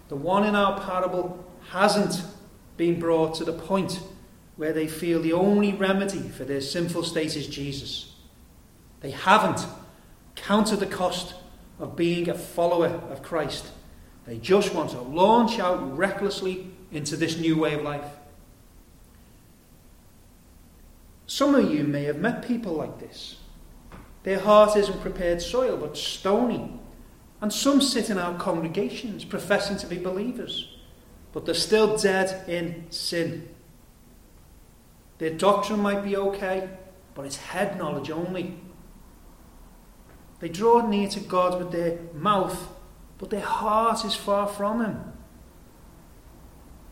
The 0.09 0.15
one 0.15 0.43
in 0.43 0.53
our 0.53 0.79
parable 0.79 1.43
hasn't 1.69 2.23
been 2.77 2.99
brought 2.99 3.33
to 3.35 3.45
the 3.45 3.51
point 3.51 3.99
where 4.57 4.73
they 4.73 4.87
feel 4.87 5.19
the 5.19 5.33
only 5.33 5.73
remedy 5.73 6.29
for 6.29 6.43
their 6.43 6.61
sinful 6.61 7.01
state 7.01 7.35
is 7.35 7.47
Jesus. 7.47 8.13
They 8.99 9.09
haven't 9.09 9.65
counted 10.35 10.81
the 10.81 10.85
cost 10.85 11.33
of 11.79 11.95
being 11.95 12.29
a 12.29 12.35
follower 12.35 13.01
of 13.09 13.23
Christ. 13.23 13.71
They 14.27 14.37
just 14.37 14.75
want 14.75 14.91
to 14.91 15.01
launch 15.01 15.57
out 15.57 15.97
recklessly 15.97 16.70
into 16.91 17.15
this 17.15 17.37
new 17.37 17.57
way 17.57 17.73
of 17.73 17.83
life. 17.83 18.05
Some 21.27 21.55
of 21.55 21.71
you 21.71 21.83
may 21.85 22.03
have 22.03 22.17
met 22.17 22.45
people 22.45 22.73
like 22.73 22.99
this. 22.99 23.37
Their 24.23 24.39
heart 24.39 24.75
isn't 24.75 25.01
prepared 25.01 25.41
soil, 25.41 25.77
but 25.77 25.97
stony. 25.97 26.79
And 27.41 27.51
some 27.51 27.81
sit 27.81 28.09
in 28.09 28.17
our 28.17 28.37
congregations 28.37 29.25
professing 29.25 29.77
to 29.77 29.87
be 29.87 29.97
believers, 29.97 30.77
but 31.31 31.45
they're 31.45 31.55
still 31.55 31.97
dead 31.97 32.47
in 32.47 32.85
sin. 32.91 33.47
Their 35.17 35.31
doctrine 35.31 35.79
might 35.79 36.03
be 36.03 36.17
okay, 36.17 36.69
but 37.15 37.25
it's 37.25 37.37
head 37.37 37.77
knowledge 37.77 38.11
only. 38.11 38.59
They 40.39 40.49
draw 40.49 40.87
near 40.87 41.07
to 41.09 41.19
God 41.19 41.57
with 41.57 41.71
their 41.71 41.99
mouth, 42.13 42.67
but 43.17 43.29
their 43.29 43.39
heart 43.39 44.03
is 44.03 44.15
far 44.15 44.47
from 44.47 44.83
Him. 44.83 45.10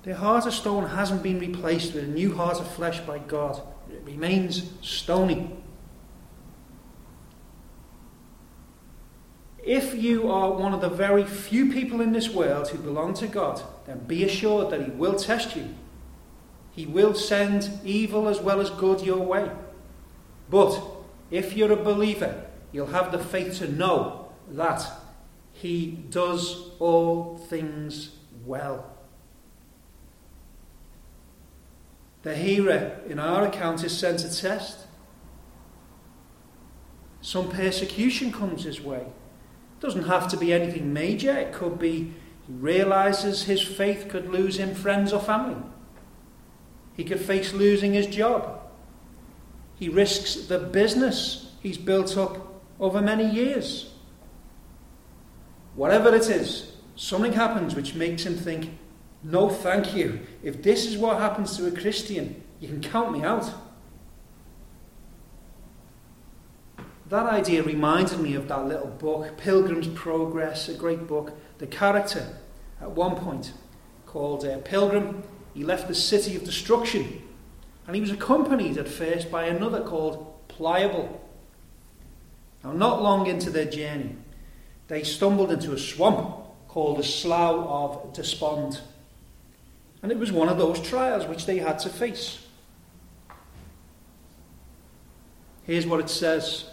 The 0.03 0.15
heart 0.15 0.45
of 0.45 0.53
stone 0.53 0.87
hasn't 0.87 1.23
been 1.23 1.39
replaced 1.39 1.93
with 1.93 2.05
a 2.05 2.07
new 2.07 2.33
heart 2.33 2.59
of 2.59 2.71
flesh 2.71 2.99
by 3.01 3.19
God. 3.19 3.61
It 3.91 4.01
remains 4.05 4.71
stony. 4.81 5.51
If 9.61 9.93
you 9.93 10.31
are 10.31 10.51
one 10.51 10.73
of 10.73 10.79
the 10.79 10.89
very 10.89 11.25
few 11.25 11.71
people 11.71 11.99
in 11.99 12.13
this 12.13 12.29
world 12.29 12.69
who 12.69 12.77
belong 12.77 13.13
to 13.15 13.27
God, 13.27 13.61
then 13.85 13.99
be 13.99 14.23
assured 14.23 14.71
that 14.71 14.81
He 14.81 14.91
will 14.91 15.15
test 15.15 15.55
you. 15.55 15.75
He 16.71 16.85
will 16.85 17.13
send 17.13 17.69
evil 17.83 18.29
as 18.29 18.39
well 18.39 18.61
as 18.61 18.69
good 18.69 19.01
your 19.01 19.19
way. 19.19 19.51
But 20.49 20.81
if 21.29 21.57
you're 21.57 21.73
a 21.73 21.83
believer, 21.83 22.45
you'll 22.71 22.87
have 22.87 23.11
the 23.11 23.19
faith 23.19 23.57
to 23.57 23.69
know 23.69 24.31
that 24.51 24.89
He 25.51 25.87
does 26.09 26.69
all 26.79 27.37
things 27.37 28.11
well. 28.45 28.95
The 32.23 32.35
hearer 32.35 32.99
in 33.07 33.19
our 33.19 33.45
account 33.45 33.83
is 33.83 33.97
sent 33.97 34.23
a 34.23 34.35
test. 34.35 34.87
Some 37.21 37.49
persecution 37.49 38.31
comes 38.31 38.63
his 38.63 38.81
way. 38.81 39.01
It 39.01 39.81
doesn't 39.81 40.03
have 40.03 40.27
to 40.29 40.37
be 40.37 40.53
anything 40.53 40.93
major. 40.93 41.31
It 41.31 41.53
could 41.53 41.79
be 41.79 42.13
he 42.47 42.53
realizes 42.53 43.43
his 43.43 43.61
faith 43.61 44.07
could 44.09 44.29
lose 44.29 44.57
him 44.57 44.73
friends 44.73 45.13
or 45.13 45.19
family. 45.19 45.61
He 46.95 47.03
could 47.03 47.19
face 47.19 47.53
losing 47.53 47.93
his 47.93 48.07
job. 48.07 48.59
He 49.75 49.87
risks 49.87 50.35
the 50.47 50.59
business 50.59 51.53
he's 51.61 51.77
built 51.77 52.17
up 52.17 52.61
over 52.79 53.01
many 53.01 53.29
years. 53.29 53.91
Whatever 55.75 56.13
it 56.13 56.29
is, 56.29 56.73
something 56.95 57.33
happens 57.33 57.75
which 57.75 57.95
makes 57.95 58.25
him 58.25 58.35
think, 58.35 58.71
no, 59.23 59.49
thank 59.49 59.95
you. 59.95 60.21
If 60.43 60.63
this 60.63 60.85
is 60.85 60.97
what 60.97 61.19
happens 61.19 61.57
to 61.57 61.67
a 61.67 61.71
Christian, 61.71 62.41
you 62.59 62.67
can 62.67 62.81
count 62.81 63.11
me 63.11 63.23
out. 63.23 63.51
That 67.09 67.25
idea 67.25 67.63
reminded 67.63 68.19
me 68.19 68.35
of 68.35 68.47
that 68.49 68.67
little 68.67 68.87
book, 68.87 69.35
Pilgrim's 69.37 69.87
Progress, 69.87 70.69
a 70.69 70.75
great 70.75 71.07
book. 71.07 71.33
The 71.57 71.65
character, 71.65 72.37
at 72.79 72.91
one 72.91 73.15
point, 73.15 73.53
called 74.05 74.45
uh, 74.45 74.59
Pilgrim, 74.59 75.23
he 75.55 75.63
left 75.63 75.87
the 75.87 75.95
city 75.95 76.35
of 76.35 76.43
destruction. 76.43 77.23
And 77.87 77.95
he 77.95 78.01
was 78.01 78.11
accompanied 78.11 78.77
at 78.77 78.87
first 78.87 79.31
by 79.31 79.45
another 79.45 79.81
called 79.81 80.47
Pliable. 80.47 81.19
Now, 82.63 82.73
not 82.73 83.01
long 83.01 83.25
into 83.25 83.49
their 83.49 83.65
journey, 83.65 84.15
they 84.87 85.03
stumbled 85.03 85.51
into 85.51 85.73
a 85.73 85.79
swamp 85.79 86.35
called 86.67 86.99
the 86.99 87.03
Slough 87.03 87.65
of 87.67 88.13
Despond. 88.13 88.81
And 90.01 90.11
it 90.11 90.17
was 90.17 90.31
one 90.31 90.49
of 90.49 90.57
those 90.57 90.79
trials 90.81 91.27
which 91.27 91.45
they 91.45 91.57
had 91.57 91.79
to 91.79 91.89
face. 91.89 92.45
Here's 95.63 95.85
what 95.85 95.99
it 95.99 96.09
says 96.09 96.65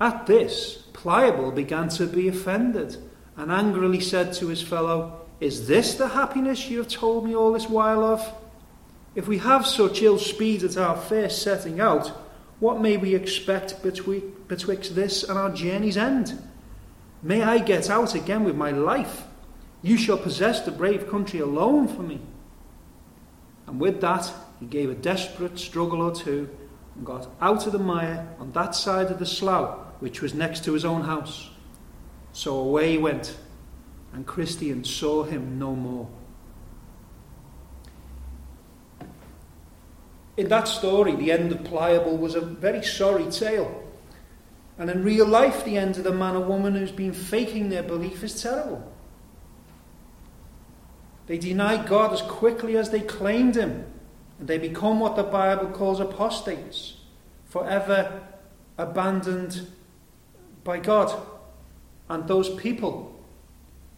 At 0.00 0.26
this, 0.26 0.84
Pliable 0.92 1.50
began 1.50 1.88
to 1.90 2.06
be 2.06 2.28
offended 2.28 2.96
and 3.36 3.50
angrily 3.50 4.00
said 4.00 4.32
to 4.34 4.48
his 4.48 4.62
fellow, 4.62 5.20
Is 5.40 5.66
this 5.66 5.94
the 5.94 6.08
happiness 6.08 6.68
you 6.68 6.78
have 6.78 6.88
told 6.88 7.24
me 7.24 7.34
all 7.34 7.52
this 7.52 7.68
while 7.68 8.04
of? 8.04 8.34
If 9.14 9.26
we 9.26 9.38
have 9.38 9.66
such 9.66 10.02
ill 10.02 10.18
speed 10.18 10.62
at 10.62 10.76
our 10.76 10.96
first 10.96 11.42
setting 11.42 11.80
out, 11.80 12.08
what 12.60 12.80
may 12.80 12.96
we 12.96 13.14
expect 13.14 13.82
betwixt 13.82 14.94
this 14.94 15.24
and 15.24 15.36
our 15.36 15.50
journey's 15.50 15.96
end? 15.96 16.40
May 17.22 17.42
I 17.42 17.58
get 17.58 17.90
out 17.90 18.14
again 18.14 18.44
with 18.44 18.54
my 18.54 18.70
life? 18.70 19.24
You 19.82 19.96
shall 19.96 20.18
possess 20.18 20.60
the 20.60 20.70
brave 20.70 21.10
country 21.10 21.40
alone 21.40 21.88
for 21.88 22.02
me. 22.02 22.20
And 23.66 23.80
with 23.80 24.00
that, 24.00 24.32
he 24.60 24.66
gave 24.66 24.90
a 24.90 24.94
desperate 24.94 25.58
struggle 25.58 26.00
or 26.00 26.14
two 26.14 26.48
and 26.94 27.04
got 27.04 27.28
out 27.40 27.66
of 27.66 27.72
the 27.72 27.78
mire 27.78 28.28
on 28.38 28.52
that 28.52 28.74
side 28.74 29.10
of 29.10 29.18
the 29.18 29.26
slough 29.26 29.78
which 30.02 30.20
was 30.20 30.34
next 30.34 30.64
to 30.64 30.72
his 30.72 30.84
own 30.84 31.02
house. 31.02 31.48
So 32.32 32.56
away 32.56 32.92
he 32.92 32.98
went, 32.98 33.36
and 34.12 34.26
Christian 34.26 34.82
saw 34.82 35.22
him 35.22 35.60
no 35.60 35.76
more. 35.76 36.08
In 40.36 40.48
that 40.48 40.66
story, 40.66 41.14
the 41.14 41.30
end 41.30 41.52
of 41.52 41.62
Pliable 41.62 42.16
was 42.16 42.34
a 42.34 42.40
very 42.40 42.82
sorry 42.82 43.30
tale. 43.30 43.84
And 44.76 44.90
in 44.90 45.04
real 45.04 45.26
life, 45.26 45.64
the 45.64 45.76
end 45.76 45.98
of 45.98 46.04
the 46.04 46.12
man 46.12 46.34
or 46.34 46.40
woman 46.40 46.74
who's 46.74 46.90
been 46.90 47.12
faking 47.12 47.68
their 47.68 47.84
belief 47.84 48.24
is 48.24 48.42
terrible. 48.42 48.92
They 51.32 51.38
deny 51.38 51.82
God 51.82 52.12
as 52.12 52.20
quickly 52.20 52.76
as 52.76 52.90
they 52.90 53.00
claimed 53.00 53.56
Him, 53.56 53.86
and 54.38 54.46
they 54.46 54.58
become 54.58 55.00
what 55.00 55.16
the 55.16 55.22
Bible 55.22 55.68
calls 55.68 55.98
apostates, 55.98 56.98
forever 57.46 58.20
abandoned 58.76 59.66
by 60.62 60.78
God. 60.78 61.10
And 62.10 62.28
those 62.28 62.54
people 62.56 63.18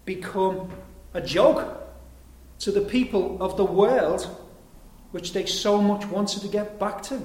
become 0.05 0.71
a 1.13 1.21
joke 1.21 1.77
to 2.61 2.71
the 2.71 2.83
people 2.83 3.43
of 3.43 3.57
the 3.57 3.65
world 3.65 4.29
which 5.11 5.33
they 5.33 5.45
so 5.45 5.83
much 5.83 6.07
wanted 6.07 6.41
to 6.43 6.47
get 6.47 6.79
back 6.79 7.03
to. 7.03 7.21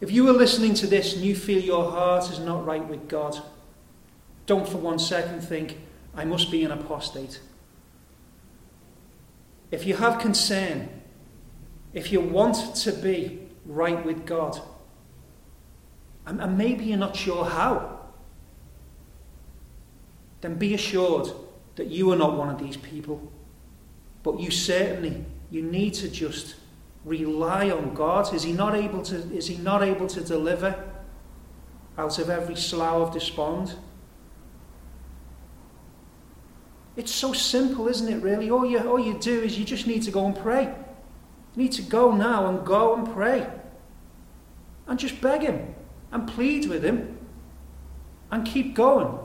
If 0.00 0.10
you 0.10 0.26
are 0.30 0.32
listening 0.32 0.72
to 0.76 0.86
this 0.86 1.14
and 1.14 1.22
you 1.22 1.36
feel 1.36 1.60
your 1.62 1.90
heart 1.90 2.30
is 2.30 2.38
not 2.38 2.64
right 2.64 2.88
with 2.88 3.06
God, 3.06 3.38
don't 4.46 4.66
for 4.66 4.78
one 4.78 4.98
second 4.98 5.42
think, 5.42 5.76
I 6.18 6.24
must 6.24 6.50
be 6.50 6.64
an 6.64 6.72
apostate. 6.72 7.40
If 9.70 9.86
you 9.86 9.94
have 9.94 10.18
concern, 10.18 10.88
if 11.94 12.10
you 12.10 12.20
want 12.20 12.74
to 12.74 12.90
be 12.90 13.38
right 13.64 14.04
with 14.04 14.26
God, 14.26 14.60
and, 16.26 16.58
maybe 16.58 16.86
you're 16.86 16.98
not 16.98 17.14
sure 17.14 17.44
how, 17.44 18.00
then 20.40 20.56
be 20.56 20.74
assured 20.74 21.28
that 21.76 21.86
you 21.86 22.10
are 22.10 22.16
not 22.16 22.36
one 22.36 22.50
of 22.50 22.58
these 22.58 22.76
people. 22.76 23.32
But 24.24 24.40
you 24.40 24.50
certainly, 24.50 25.24
you 25.52 25.62
need 25.62 25.94
to 25.94 26.08
just 26.08 26.56
rely 27.04 27.70
on 27.70 27.94
God. 27.94 28.34
Is 28.34 28.42
He 28.42 28.52
not 28.52 28.74
able 28.74 29.02
to, 29.02 29.16
is 29.32 29.46
he 29.46 29.56
not 29.58 29.84
able 29.84 30.08
to 30.08 30.20
deliver 30.20 30.84
out 31.96 32.18
of 32.18 32.28
every 32.28 32.56
slough 32.56 33.08
of 33.08 33.14
despond? 33.14 33.76
It's 36.98 37.14
so 37.14 37.32
simple, 37.32 37.86
isn't 37.86 38.12
it, 38.12 38.20
really? 38.24 38.50
All 38.50 38.66
you, 38.66 38.80
all 38.80 38.98
you 38.98 39.16
do 39.20 39.40
is 39.40 39.56
you 39.56 39.64
just 39.64 39.86
need 39.86 40.02
to 40.02 40.10
go 40.10 40.26
and 40.26 40.36
pray. 40.36 40.64
You 40.64 41.62
need 41.62 41.70
to 41.74 41.82
go 41.82 42.10
now 42.10 42.48
and 42.48 42.66
go 42.66 42.96
and 42.96 43.08
pray. 43.14 43.46
And 44.88 44.98
just 44.98 45.20
beg 45.20 45.42
Him 45.42 45.76
and 46.10 46.26
plead 46.26 46.66
with 46.66 46.84
Him 46.84 47.16
and 48.32 48.44
keep 48.44 48.74
going 48.74 49.16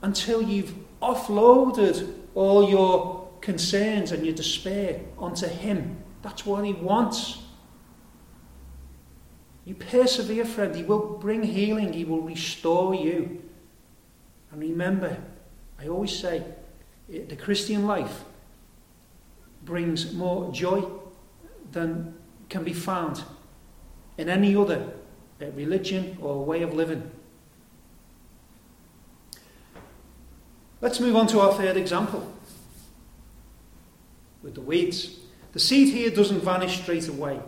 until 0.00 0.40
you've 0.40 0.74
offloaded 1.02 2.10
all 2.34 2.70
your 2.70 3.28
concerns 3.42 4.10
and 4.10 4.24
your 4.24 4.34
despair 4.34 5.02
onto 5.18 5.46
Him. 5.46 6.02
That's 6.22 6.46
what 6.46 6.64
He 6.64 6.72
wants. 6.72 7.36
You 9.66 9.74
persevere, 9.74 10.46
friend. 10.46 10.74
He 10.74 10.84
will 10.84 11.18
bring 11.18 11.42
healing, 11.42 11.92
He 11.92 12.06
will 12.06 12.22
restore 12.22 12.94
you. 12.94 13.42
And 14.50 14.62
remember, 14.62 15.18
I 15.80 15.88
always 15.88 16.16
say, 16.16 16.44
the 17.08 17.36
Christian 17.36 17.86
life 17.86 18.24
brings 19.64 20.12
more 20.12 20.52
joy 20.52 20.84
than 21.72 22.14
can 22.50 22.64
be 22.64 22.74
found 22.74 23.24
in 24.18 24.28
any 24.28 24.54
other 24.54 24.92
uh, 25.40 25.46
religion 25.52 26.18
or 26.20 26.44
way 26.44 26.62
of 26.62 26.74
living. 26.74 27.10
Let's 30.82 31.00
move 31.00 31.16
on 31.16 31.26
to 31.28 31.40
our 31.40 31.52
third 31.54 31.76
example 31.76 32.30
with 34.42 34.54
the 34.54 34.60
weeds. 34.60 35.16
The 35.52 35.60
seed 35.60 35.94
here 35.94 36.10
doesn't 36.10 36.42
vanish 36.42 36.82
straight 36.82 37.08
away 37.08 37.40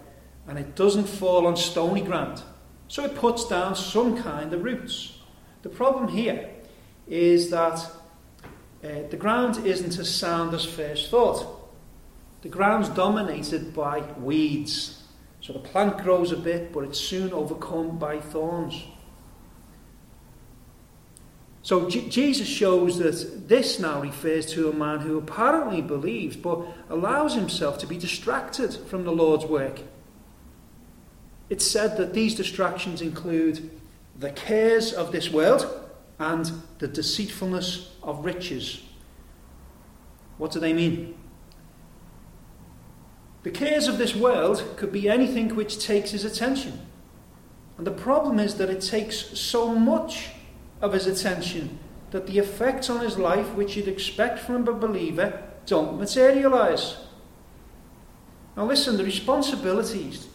and 0.47 0.59
it 0.59 0.75
doesn't 0.75 1.07
fall 1.07 1.47
on 1.47 1.57
stony 1.57 2.01
ground, 2.01 2.43
so 2.89 3.05
it 3.05 3.15
puts 3.15 3.47
down 3.47 3.77
some 3.77 4.17
kind 4.23 4.53
of 4.53 4.65
roots. 4.65 5.19
The 5.63 5.69
problem 5.69 6.09
here 6.09 6.49
is 7.07 7.51
that 7.51 7.87
uh, 8.85 9.09
the 9.11 9.17
ground 9.17 9.65
isn't 9.65 9.99
as 9.99 10.13
sound 10.13 10.55
as 10.55 10.65
first 10.65 11.11
thought. 11.11 11.47
The 12.43 12.49
ground's 12.49 12.89
dominated 12.89 13.73
by 13.73 14.01
weeds. 14.19 15.03
So 15.41 15.53
the 15.53 15.61
plant 15.61 15.99
grows 15.99 16.33
a 16.33 16.37
bit, 16.37 16.73
but 16.73 16.85
it's 16.85 16.99
soon 16.99 17.33
overcome 17.33 17.99
by 17.99 18.21
thorns. 18.21 18.83
So 21.63 21.89
J- 21.89 22.09
Jesus 22.09 22.49
shows 22.49 22.99
that 22.99 23.49
this 23.49 23.79
now 23.79 24.01
refers 24.01 24.47
to 24.55 24.69
a 24.69 24.73
man 24.73 25.01
who 25.01 25.17
apparently 25.17 25.81
believes, 25.81 26.37
but 26.37 26.61
allows 26.91 27.35
himself 27.35 27.79
to 27.79 27.87
be 27.87 27.97
distracted 27.97 28.75
from 28.75 29.05
the 29.05 29.13
Lord's 29.13 29.45
work. 29.45 29.81
It's 31.49 31.67
said 31.67 31.97
that 31.99 32.15
these 32.15 32.35
distractions 32.35 33.01
include 33.01 33.71
the 34.19 34.31
cares 34.31 34.93
of 34.93 35.13
this 35.13 35.31
world 35.31 35.82
and 36.23 36.53
the 36.79 36.87
deceitfulness 36.87 37.91
of 38.01 38.25
riches. 38.25 38.83
What 40.39 40.53
do 40.53 40.61
they 40.61 40.73
mean? 40.73 41.15
The 43.43 43.51
cares 43.51 43.89
of 43.89 43.99
this 43.99 44.15
world 44.15 44.65
could 44.77 44.93
be 44.93 45.09
anything 45.09 45.57
which 45.57 45.85
takes 45.85 46.13
his 46.13 46.25
attention. 46.25 46.87
And 47.77 47.85
the 47.85 47.91
problem 47.91 48.39
is 48.39 48.55
that 48.55 48.71
it 48.71 48.81
takes 48.83 49.17
so 49.39 49.75
much 49.75 50.29
of 50.81 50.93
his 50.93 51.09
attention 51.09 51.81
that 52.13 52.29
the 52.29 52.39
effects 52.39 52.89
on 52.89 53.01
his 53.01 53.19
life, 53.19 53.55
which 53.55 53.77
you'd 53.77 53.89
expect 53.89 54.39
from 54.39 54.69
a 54.69 54.73
believer, 54.73 55.43
don't 55.67 55.99
materialize. 55.99 56.99
Now, 58.57 58.67
listen, 58.67 58.97
the 58.97 59.05
responsibilities 59.05 60.29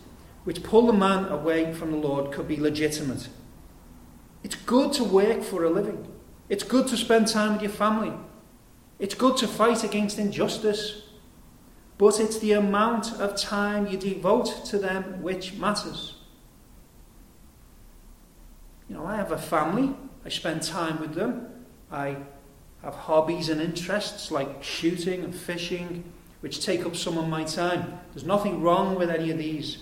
which 0.43 0.63
pull 0.63 0.87
the 0.87 0.93
man 0.93 1.25
away 1.25 1.73
from 1.73 1.91
the 1.91 1.97
Lord 1.97 2.33
could 2.33 2.47
be 2.47 2.57
legitimate. 2.57 3.29
It's 4.43 4.55
good 4.55 4.93
to 4.93 5.03
work 5.03 5.43
for 5.43 5.63
a 5.63 5.69
living, 5.69 6.07
it's 6.49 6.63
good 6.63 6.87
to 6.87 6.97
spend 6.97 7.27
time 7.27 7.53
with 7.53 7.61
your 7.61 7.71
family, 7.71 8.13
it's 8.99 9.15
good 9.15 9.37
to 9.37 9.47
fight 9.47 9.83
against 9.83 10.19
injustice. 10.19 11.03
But 11.97 12.19
it's 12.19 12.37
the 12.37 12.51
amount 12.51 13.13
of 13.13 13.35
time 13.35 13.87
you 13.87 13.97
devote 13.97 14.65
to 14.65 14.77
them 14.77 15.23
which 15.23 15.55
matters. 15.55 16.13
You 18.87 18.95
know, 18.95 19.05
I 19.05 19.15
have 19.15 19.31
a 19.31 19.37
family, 19.37 19.95
I 20.23 20.29
spend 20.29 20.61
time 20.61 20.99
with 20.99 21.15
them, 21.15 21.47
I 21.91 22.17
have 22.83 22.93
hobbies 22.93 23.49
and 23.49 23.59
interests 23.59 24.29
like 24.29 24.63
shooting 24.63 25.23
and 25.23 25.35
fishing, 25.35 26.03
which 26.41 26.63
take 26.63 26.85
up 26.85 26.95
some 26.95 27.17
of 27.17 27.27
my 27.27 27.43
time. 27.43 27.99
There's 28.13 28.25
nothing 28.25 28.61
wrong 28.61 28.95
with 28.95 29.09
any 29.09 29.31
of 29.31 29.37
these. 29.37 29.79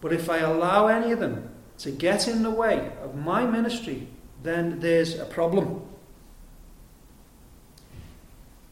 But 0.00 0.12
if 0.12 0.28
I 0.28 0.38
allow 0.38 0.88
any 0.88 1.12
of 1.12 1.20
them 1.20 1.53
to 1.78 1.90
get 1.90 2.28
in 2.28 2.42
the 2.42 2.50
way 2.50 2.92
of 3.02 3.14
my 3.14 3.44
ministry, 3.44 4.06
then 4.42 4.80
there's 4.80 5.18
a 5.18 5.24
problem. 5.24 5.82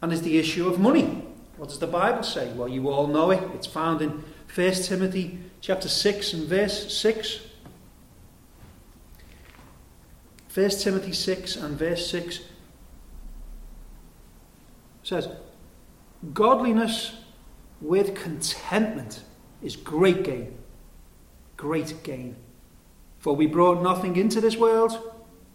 And 0.01 0.13
it's 0.13 0.23
the 0.23 0.39
issue 0.39 0.69
of 0.69 0.79
money. 0.79 1.25
What 1.57 1.69
does 1.69 1.79
the 1.79 1.87
Bible 1.87 2.23
say? 2.23 2.53
Well, 2.53 2.69
you 2.69 2.89
all 2.89 3.07
know 3.07 3.31
it. 3.31 3.43
It's 3.55 3.67
found 3.67 4.03
in 4.03 4.25
1 4.55 4.73
Timothy 4.75 5.39
chapter 5.61 5.89
6 5.89 6.33
and 6.33 6.49
verse 6.49 6.93
6. 6.97 7.41
1 10.53 10.71
Timothy 10.71 11.13
6 11.13 11.57
and 11.57 11.79
verse 11.79 12.11
6 12.11 12.41
says, 15.03 15.29
Godliness 16.35 17.15
with 17.81 18.15
contentment 18.15 19.23
is 19.63 19.77
great 19.77 20.25
gain. 20.25 20.57
Great 21.57 22.03
gain. 22.03 22.37
For 23.23 23.37
we 23.37 23.47
brought 23.47 23.85
nothing 23.85 24.17
into 24.17 24.41
this 24.41 24.57
world, 24.57 24.99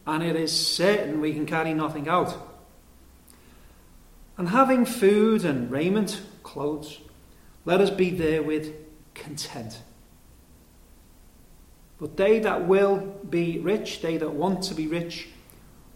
and 0.05 0.23
it 0.23 0.37
is 0.37 0.53
certain 0.53 1.19
we 1.19 1.33
can 1.33 1.45
carry 1.45 1.73
nothing 1.73 2.07
out. 2.07 2.33
And 4.37 4.47
having 4.47 4.85
food 4.85 5.43
and 5.43 5.69
raiment, 5.69 6.21
clothes, 6.43 6.99
let 7.65 7.81
us 7.81 7.89
be 7.89 8.09
therewith 8.09 8.73
content. 9.13 9.81
But 11.99 12.15
they 12.15 12.39
that 12.39 12.65
will 12.65 12.99
be 13.29 13.59
rich, 13.59 14.01
they 14.01 14.15
that 14.15 14.31
want 14.31 14.63
to 14.63 14.73
be 14.73 14.87
rich, 14.87 15.27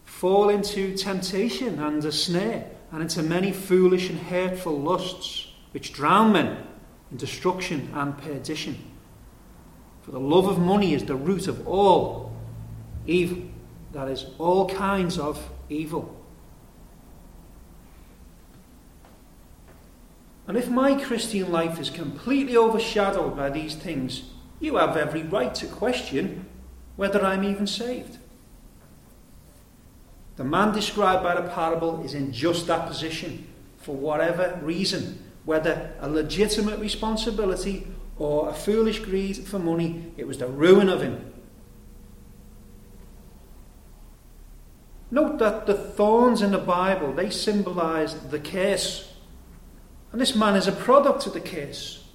fall 0.03 0.49
into 0.49 0.97
temptation 0.97 1.79
and 1.79 2.03
a 2.03 2.11
snare, 2.11 2.69
and 2.91 3.01
into 3.01 3.23
many 3.23 3.53
foolish 3.53 4.09
and 4.09 4.19
hurtful 4.19 4.77
lusts, 4.77 5.47
which 5.71 5.93
drown 5.93 6.33
men 6.33 6.67
in 7.11 7.15
destruction 7.15 7.89
and 7.93 8.17
perdition. 8.17 8.90
For 10.01 10.11
the 10.11 10.19
love 10.19 10.47
of 10.47 10.59
money 10.59 10.93
is 10.93 11.05
the 11.05 11.15
root 11.15 11.47
of 11.47 11.67
all 11.67 12.33
evil, 13.05 13.43
that 13.93 14.07
is, 14.07 14.25
all 14.39 14.67
kinds 14.67 15.17
of 15.17 15.49
evil. 15.69 16.15
And 20.47 20.57
if 20.57 20.69
my 20.69 20.95
Christian 21.01 21.51
life 21.51 21.79
is 21.79 21.89
completely 21.89 22.57
overshadowed 22.57 23.37
by 23.37 23.49
these 23.49 23.75
things, 23.75 24.23
you 24.59 24.75
have 24.75 24.97
every 24.97 25.23
right 25.23 25.53
to 25.55 25.67
question 25.67 26.45
whether 26.95 27.23
I'm 27.23 27.43
even 27.43 27.67
saved. 27.67 28.17
The 30.35 30.43
man 30.43 30.73
described 30.73 31.23
by 31.23 31.39
the 31.39 31.49
parable 31.49 32.03
is 32.03 32.13
in 32.13 32.31
just 32.31 32.67
that 32.67 32.87
position 32.87 33.47
for 33.77 33.95
whatever 33.95 34.59
reason, 34.63 35.23
whether 35.45 35.93
a 35.99 36.09
legitimate 36.09 36.79
responsibility 36.79 37.87
or 38.17 38.49
a 38.49 38.53
foolish 38.53 38.99
greed 38.99 39.37
for 39.37 39.59
money, 39.59 40.11
it 40.17 40.27
was 40.27 40.37
the 40.37 40.47
ruin 40.47 40.89
of 40.89 41.01
him. 41.01 41.33
Note 45.09 45.39
that 45.39 45.65
the 45.65 45.73
thorns 45.73 46.41
in 46.41 46.51
the 46.51 46.57
Bible, 46.57 47.13
they 47.13 47.29
symbolize 47.29 48.15
the 48.29 48.39
curse 48.39 49.11
and 50.11 50.19
this 50.19 50.35
man 50.35 50.55
is 50.55 50.67
a 50.67 50.71
product 50.71 51.25
of 51.25 51.33
the 51.33 51.39
curse. 51.39 52.05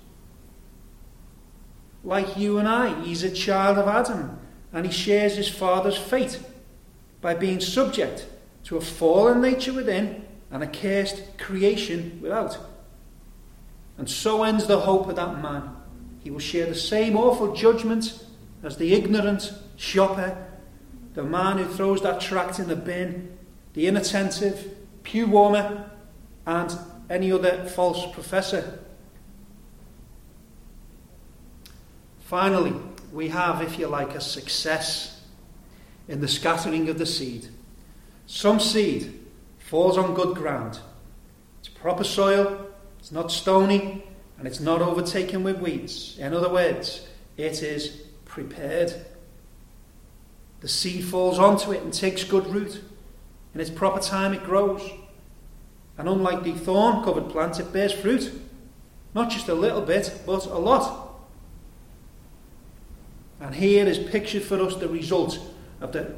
Like 2.04 2.36
you 2.36 2.58
and 2.58 2.68
I, 2.68 3.02
he's 3.02 3.22
a 3.22 3.30
child 3.30 3.78
of 3.78 3.88
Adam, 3.88 4.38
and 4.72 4.86
he 4.86 4.92
shares 4.92 5.36
his 5.36 5.48
father's 5.48 5.96
fate 5.96 6.38
by 7.20 7.34
being 7.34 7.60
subject 7.60 8.26
to 8.64 8.76
a 8.76 8.80
fallen 8.80 9.40
nature 9.40 9.72
within 9.72 10.24
and 10.50 10.62
a 10.62 10.66
cursed 10.66 11.38
creation 11.38 12.18
without. 12.22 12.58
And 13.98 14.08
so 14.08 14.42
ends 14.42 14.66
the 14.66 14.80
hope 14.80 15.08
of 15.08 15.16
that 15.16 15.40
man. 15.40 15.74
He 16.26 16.32
will 16.32 16.40
share 16.40 16.66
the 16.66 16.74
same 16.74 17.16
awful 17.16 17.54
judgment 17.54 18.20
as 18.64 18.78
the 18.78 18.94
ignorant 18.94 19.52
shopper, 19.76 20.36
the 21.14 21.22
man 21.22 21.58
who 21.58 21.66
throws 21.66 22.02
that 22.02 22.20
tract 22.20 22.58
in 22.58 22.66
the 22.66 22.74
bin, 22.74 23.38
the 23.74 23.86
inattentive 23.86 24.74
pew 25.04 25.28
warmer, 25.28 25.88
and 26.44 26.76
any 27.08 27.30
other 27.30 27.66
false 27.66 28.12
professor. 28.12 28.80
Finally, 32.18 32.74
we 33.12 33.28
have, 33.28 33.62
if 33.62 33.78
you 33.78 33.86
like, 33.86 34.16
a 34.16 34.20
success 34.20 35.22
in 36.08 36.20
the 36.20 36.26
scattering 36.26 36.88
of 36.88 36.98
the 36.98 37.06
seed. 37.06 37.50
Some 38.26 38.58
seed 38.58 39.16
falls 39.60 39.96
on 39.96 40.12
good 40.12 40.34
ground. 40.34 40.80
It's 41.60 41.68
proper 41.68 42.02
soil, 42.02 42.66
it's 42.98 43.12
not 43.12 43.30
stony, 43.30 44.02
and 44.38 44.46
it's 44.46 44.60
not 44.60 44.82
overtaken 44.82 45.42
with 45.42 45.58
weeds. 45.58 46.18
In 46.18 46.34
other 46.34 46.48
words, 46.48 47.06
it 47.36 47.62
is 47.62 48.02
prepared. 48.24 48.94
The 50.60 50.68
seed 50.68 51.04
falls 51.04 51.38
onto 51.38 51.72
it 51.72 51.82
and 51.82 51.92
takes 51.92 52.24
good 52.24 52.46
root. 52.46 52.82
In 53.54 53.60
its 53.60 53.70
proper 53.70 54.00
time, 54.00 54.34
it 54.34 54.44
grows. 54.44 54.82
And 55.98 56.08
unlike 56.08 56.42
the 56.42 56.52
thorn 56.52 57.02
covered 57.02 57.30
plant, 57.30 57.58
it 57.58 57.72
bears 57.72 57.92
fruit. 57.92 58.32
Not 59.14 59.30
just 59.30 59.48
a 59.48 59.54
little 59.54 59.80
bit, 59.80 60.20
but 60.26 60.44
a 60.46 60.58
lot. 60.58 61.06
And 63.40 63.54
here 63.54 63.86
is 63.86 63.98
pictured 63.98 64.42
for 64.42 64.60
us 64.60 64.76
the 64.76 64.88
result 64.88 65.38
of 65.80 65.92
the 65.92 66.14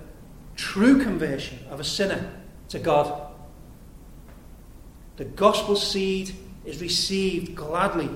true 0.56 1.02
conversion 1.02 1.60
of 1.70 1.78
a 1.78 1.84
sinner 1.84 2.32
to 2.68 2.78
God. 2.78 3.28
The 5.16 5.24
gospel 5.24 5.76
seed 5.76 6.32
is 6.68 6.82
received 6.82 7.54
gladly. 7.54 8.10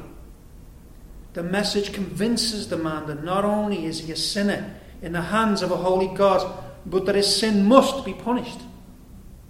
The 1.33 1.43
message 1.43 1.93
convinces 1.93 2.69
the 2.69 2.77
man 2.77 3.07
that 3.07 3.25
not 3.25 3.45
only 3.45 3.87
is 3.87 4.01
he 4.01 4.13
a 4.13 4.17
sinner 4.17 4.75
in 5.01 5.13
the 5.13 5.23
hands 5.23 5.63
of 5.63 5.71
a 5.71 5.77
holy 5.77 6.15
God, 6.15 6.63
but 6.85 7.07
that 7.07 7.15
his 7.15 7.35
sin 7.35 7.65
must 7.65 8.05
be 8.05 8.13
punished. 8.13 8.61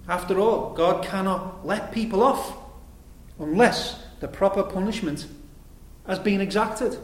After 0.07 0.39
all, 0.39 0.73
God 0.73 1.03
cannot 1.03 1.65
let 1.65 1.91
people 1.91 2.23
off 2.23 2.55
unless 3.39 4.01
the 4.21 4.27
proper 4.29 4.63
punishment 4.63 5.27
has 6.07 6.19
been 6.19 6.39
exacted. 6.39 6.97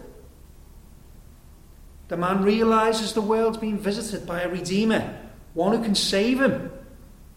The 2.08 2.18
man 2.18 2.44
realizes 2.44 3.14
the 3.14 3.22
world's 3.22 3.58
being 3.58 3.78
visited 3.78 4.26
by 4.26 4.42
a 4.42 4.50
Redeemer, 4.50 5.18
one 5.54 5.76
who 5.76 5.84
can 5.84 5.96
save 5.96 6.42
him 6.42 6.72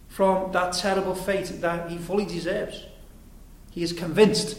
from 0.07 0.53
that 0.53 0.75
terrible 0.75 1.15
fate 1.15 1.61
that 1.61 1.91
he 1.91 1.99
fully 1.99 2.25
deserves. 2.25 2.87
He 3.73 3.83
is 3.83 3.95
convinced 3.95 4.59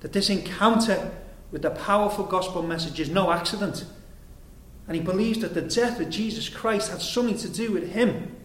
that 0.00 0.12
this 0.12 0.28
encounter 0.28 1.10
with 1.50 1.62
the 1.62 1.70
powerful 1.70 2.24
gospel 2.24 2.62
message 2.62 3.00
is 3.00 3.08
no 3.08 3.32
accident. 3.32 3.86
And 4.86 4.94
he 4.94 5.02
believes 5.02 5.40
that 5.40 5.54
the 5.54 5.62
death 5.62 5.98
of 6.00 6.10
Jesus 6.10 6.50
Christ 6.50 6.90
had 6.90 7.00
something 7.00 7.38
to 7.38 7.48
do 7.48 7.72
with 7.72 7.92
him. 7.92 8.36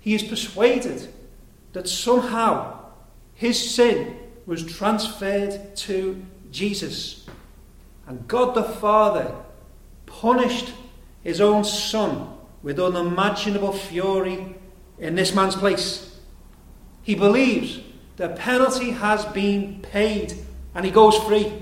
He 0.00 0.14
is 0.14 0.24
persuaded 0.24 1.08
that 1.72 1.88
somehow 1.88 2.80
his 3.34 3.74
sin 3.74 4.16
was 4.44 4.64
transferred 4.64 5.76
to 5.76 6.20
Jesus. 6.50 7.26
And 8.08 8.26
God 8.26 8.56
the 8.56 8.64
Father 8.64 9.34
punished 10.06 10.72
his 11.22 11.40
own 11.40 11.62
Son 11.62 12.32
with 12.62 12.80
unimaginable 12.80 13.72
fury 13.72 14.56
in 14.98 15.14
this 15.14 15.32
man's 15.32 15.54
place. 15.54 16.18
He 17.04 17.14
believes 17.14 17.80
the 18.16 18.30
penalty 18.30 18.92
has 18.92 19.24
been 19.26 19.80
paid 19.82 20.34
and 20.74 20.84
he 20.84 20.90
goes 20.90 21.16
free. 21.18 21.52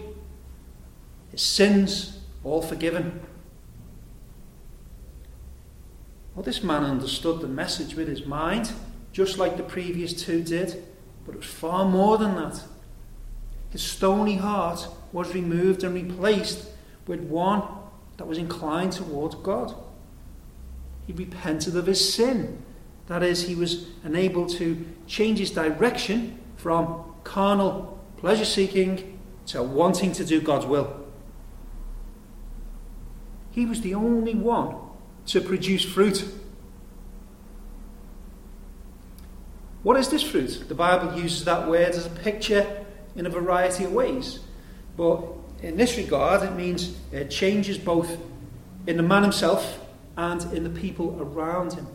His 1.31 1.43
sins 1.43 2.21
all 2.45 2.62
forgiven. 2.62 3.21
Well, 6.35 6.45
this 6.45 6.62
man 6.62 6.85
understood 6.85 7.40
the 7.40 7.49
message 7.49 7.95
with 7.95 8.09
his 8.09 8.27
mind, 8.27 8.73
just 9.12 9.38
like 9.38 9.57
the 9.57 9.62
previous 9.62 10.12
two 10.12 10.43
did, 10.43 10.85
but 11.25 11.35
it 11.35 11.38
was 11.38 11.47
far 11.47 11.85
more 11.85 12.19
than 12.19 12.35
that. 12.37 12.62
His 13.71 13.83
stony 13.83 14.37
heart 14.37 14.88
was 15.12 15.35
removed 15.35 15.83
and 15.83 15.95
replaced 15.95 16.69
with 17.07 17.21
one 17.21 17.62
that 18.17 18.27
was 18.27 18.38
inclined 18.38 18.93
towards 18.93 19.35
God. 19.37 19.75
He 21.07 21.12
repented 21.12 21.77
of 21.77 21.87
his 21.87 22.14
sin. 22.14 22.62
That 23.07 23.23
is, 23.23 23.47
he 23.47 23.55
was 23.55 23.87
enabled 24.05 24.51
to 24.51 24.85
change 25.07 25.38
his 25.38 25.51
direction 25.51 26.38
from 26.64 27.05
carnal 27.24 28.03
pleasure 28.16 28.46
seeking 28.46 29.20
to 29.44 29.62
wanting 29.62 30.12
to 30.12 30.24
do 30.24 30.40
God's 30.40 30.64
will. 30.64 30.98
He 33.50 33.66
was 33.66 33.83
the 33.83 33.92
only 33.94 34.35
one 34.35 34.74
to 35.27 35.42
produce 35.42 35.85
fruit. 35.85 36.27
What 39.83 39.98
is 39.98 40.09
this 40.09 40.22
fruit? 40.22 40.64
The 40.66 40.74
Bible 40.74 41.20
uses 41.20 41.44
that 41.44 41.68
word 41.68 41.90
as 41.90 42.07
a 42.07 42.11
picture 42.11 42.87
in 43.14 43.27
a 43.27 43.29
variety 43.29 43.85
of 43.85 43.92
ways. 43.92 44.40
But 44.96 45.22
in 45.62 45.77
this 45.77 45.98
regard, 45.98 46.42
it 46.44 46.55
means 46.55 46.96
it 47.12 47.31
changes 47.31 47.77
both 47.77 48.16
in 48.87 48.96
the 48.96 49.03
man 49.03 49.22
himself 49.22 49.81
and 50.16 50.42
in 50.55 50.64
the 50.64 50.81
people 50.81 51.18
around 51.20 51.74
him. 51.74 51.88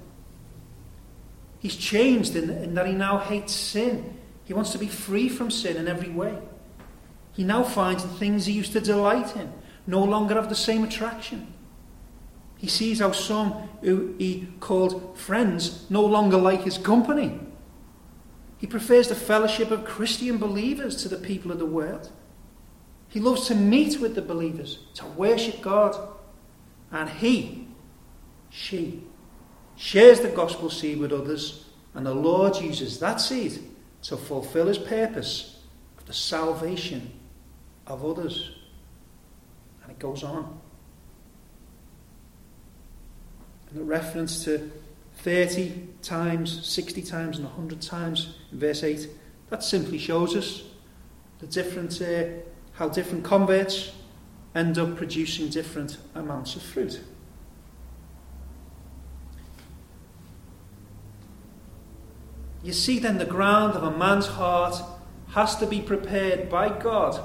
He's 1.57 1.75
changed 1.75 2.35
in, 2.35 2.51
in 2.51 2.75
that 2.75 2.85
he 2.85 2.93
now 2.93 3.17
hates 3.17 3.55
sin. 3.55 4.18
He 4.49 4.55
wants 4.55 4.71
to 4.71 4.79
be 4.79 4.87
free 4.87 5.29
from 5.29 5.51
sin 5.51 5.77
in 5.77 5.87
every 5.87 6.09
way. 6.09 6.35
He 7.33 7.43
now 7.43 7.61
finds 7.61 8.01
the 8.01 8.09
things 8.09 8.47
he 8.47 8.53
used 8.53 8.71
to 8.71 8.81
delight 8.81 9.35
in 9.35 9.53
no 9.85 10.03
longer 10.03 10.33
have 10.33 10.49
the 10.49 10.55
same 10.55 10.83
attraction. 10.83 11.53
He 12.57 12.65
sees 12.67 12.97
how 12.97 13.11
some 13.11 13.51
who 13.81 14.15
he 14.17 14.47
called 14.59 15.15
friends 15.15 15.85
no 15.91 16.03
longer 16.03 16.35
like 16.35 16.63
his 16.63 16.79
company. 16.79 17.39
He 18.57 18.65
prefers 18.65 19.07
the 19.07 19.13
fellowship 19.13 19.69
of 19.69 19.85
Christian 19.85 20.39
believers 20.39 20.95
to 21.03 21.09
the 21.09 21.17
people 21.17 21.51
of 21.51 21.59
the 21.59 21.67
world. 21.67 22.09
He 23.07 23.19
loves 23.19 23.45
to 23.49 23.55
meet 23.55 23.99
with 23.99 24.15
the 24.15 24.23
believers, 24.23 24.79
to 24.95 25.05
worship 25.05 25.61
God. 25.61 25.95
And 26.91 27.07
he, 27.07 27.67
she, 28.49 29.03
shares 29.75 30.21
the 30.21 30.29
gospel 30.29 30.71
seed 30.71 30.97
with 30.97 31.13
others, 31.13 31.65
and 31.93 32.03
the 32.03 32.15
Lord 32.15 32.55
uses 32.55 32.97
that 32.97 33.21
seed 33.21 33.68
to 34.03 34.17
fulfill 34.17 34.67
his 34.67 34.77
purpose 34.77 35.59
of 35.97 36.05
the 36.05 36.13
salvation 36.13 37.11
of 37.87 38.05
others. 38.05 38.51
And 39.83 39.91
it 39.91 39.99
goes 39.99 40.23
on. 40.23 40.59
And 43.69 43.79
the 43.79 43.83
reference 43.83 44.43
to 44.45 44.71
30 45.17 45.87
times, 46.01 46.65
60 46.65 47.01
times, 47.01 47.37
and 47.37 47.45
100 47.45 47.81
times 47.81 48.35
in 48.51 48.59
verse 48.59 48.83
8, 48.83 49.07
that 49.49 49.63
simply 49.63 49.97
shows 49.97 50.35
us 50.35 50.63
the 51.39 51.47
uh, 52.01 52.77
how 52.77 52.87
different 52.89 53.23
converts 53.23 53.91
end 54.55 54.77
up 54.77 54.95
producing 54.95 55.49
different 55.49 55.97
amounts 56.15 56.55
of 56.55 56.61
fruit. 56.61 57.01
You 62.63 62.73
see, 62.73 62.99
then, 62.99 63.17
the 63.17 63.25
ground 63.25 63.75
of 63.75 63.83
a 63.83 63.97
man's 63.97 64.27
heart 64.27 64.81
has 65.29 65.55
to 65.57 65.65
be 65.65 65.81
prepared 65.81 66.49
by 66.49 66.69
God 66.69 67.21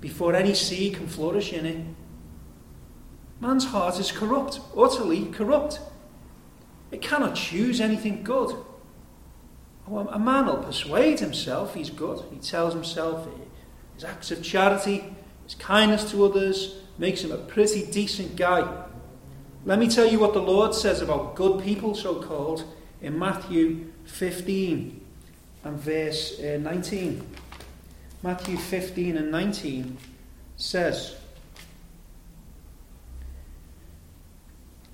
before 0.00 0.34
any 0.34 0.54
seed 0.54 0.94
can 0.94 1.06
flourish 1.06 1.52
in 1.52 1.64
it. 1.66 1.84
Man's 3.40 3.66
heart 3.66 3.98
is 3.98 4.12
corrupt, 4.12 4.60
utterly 4.76 5.26
corrupt. 5.26 5.80
It 6.90 7.02
cannot 7.02 7.34
choose 7.34 7.80
anything 7.80 8.22
good. 8.22 8.54
Oh, 9.88 9.98
a 9.98 10.18
man 10.18 10.46
will 10.46 10.58
persuade 10.58 11.20
himself 11.20 11.74
he's 11.74 11.90
good. 11.90 12.24
He 12.30 12.38
tells 12.38 12.74
himself 12.74 13.28
his 13.94 14.04
acts 14.04 14.30
of 14.30 14.42
charity, 14.42 15.16
his 15.44 15.54
kindness 15.54 16.10
to 16.10 16.24
others, 16.24 16.80
makes 16.98 17.22
him 17.22 17.32
a 17.32 17.36
pretty 17.36 17.86
decent 17.86 18.36
guy. 18.36 18.84
Let 19.64 19.78
me 19.78 19.88
tell 19.88 20.06
you 20.06 20.18
what 20.18 20.32
the 20.32 20.40
Lord 20.40 20.74
says 20.74 21.00
about 21.00 21.34
good 21.34 21.62
people, 21.62 21.94
so 21.94 22.22
called, 22.22 22.64
in 23.00 23.18
Matthew 23.18 23.92
15 24.06 25.00
and 25.64 25.78
verse 25.78 26.40
uh, 26.40 26.58
19. 26.60 27.26
Matthew 28.22 28.56
15 28.56 29.16
and 29.16 29.30
19 29.30 29.98
says, 30.56 31.16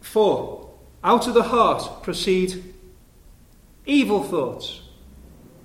For 0.00 0.70
out 1.04 1.26
of 1.26 1.34
the 1.34 1.44
heart 1.44 2.02
proceed 2.02 2.74
evil 3.86 4.22
thoughts, 4.22 4.82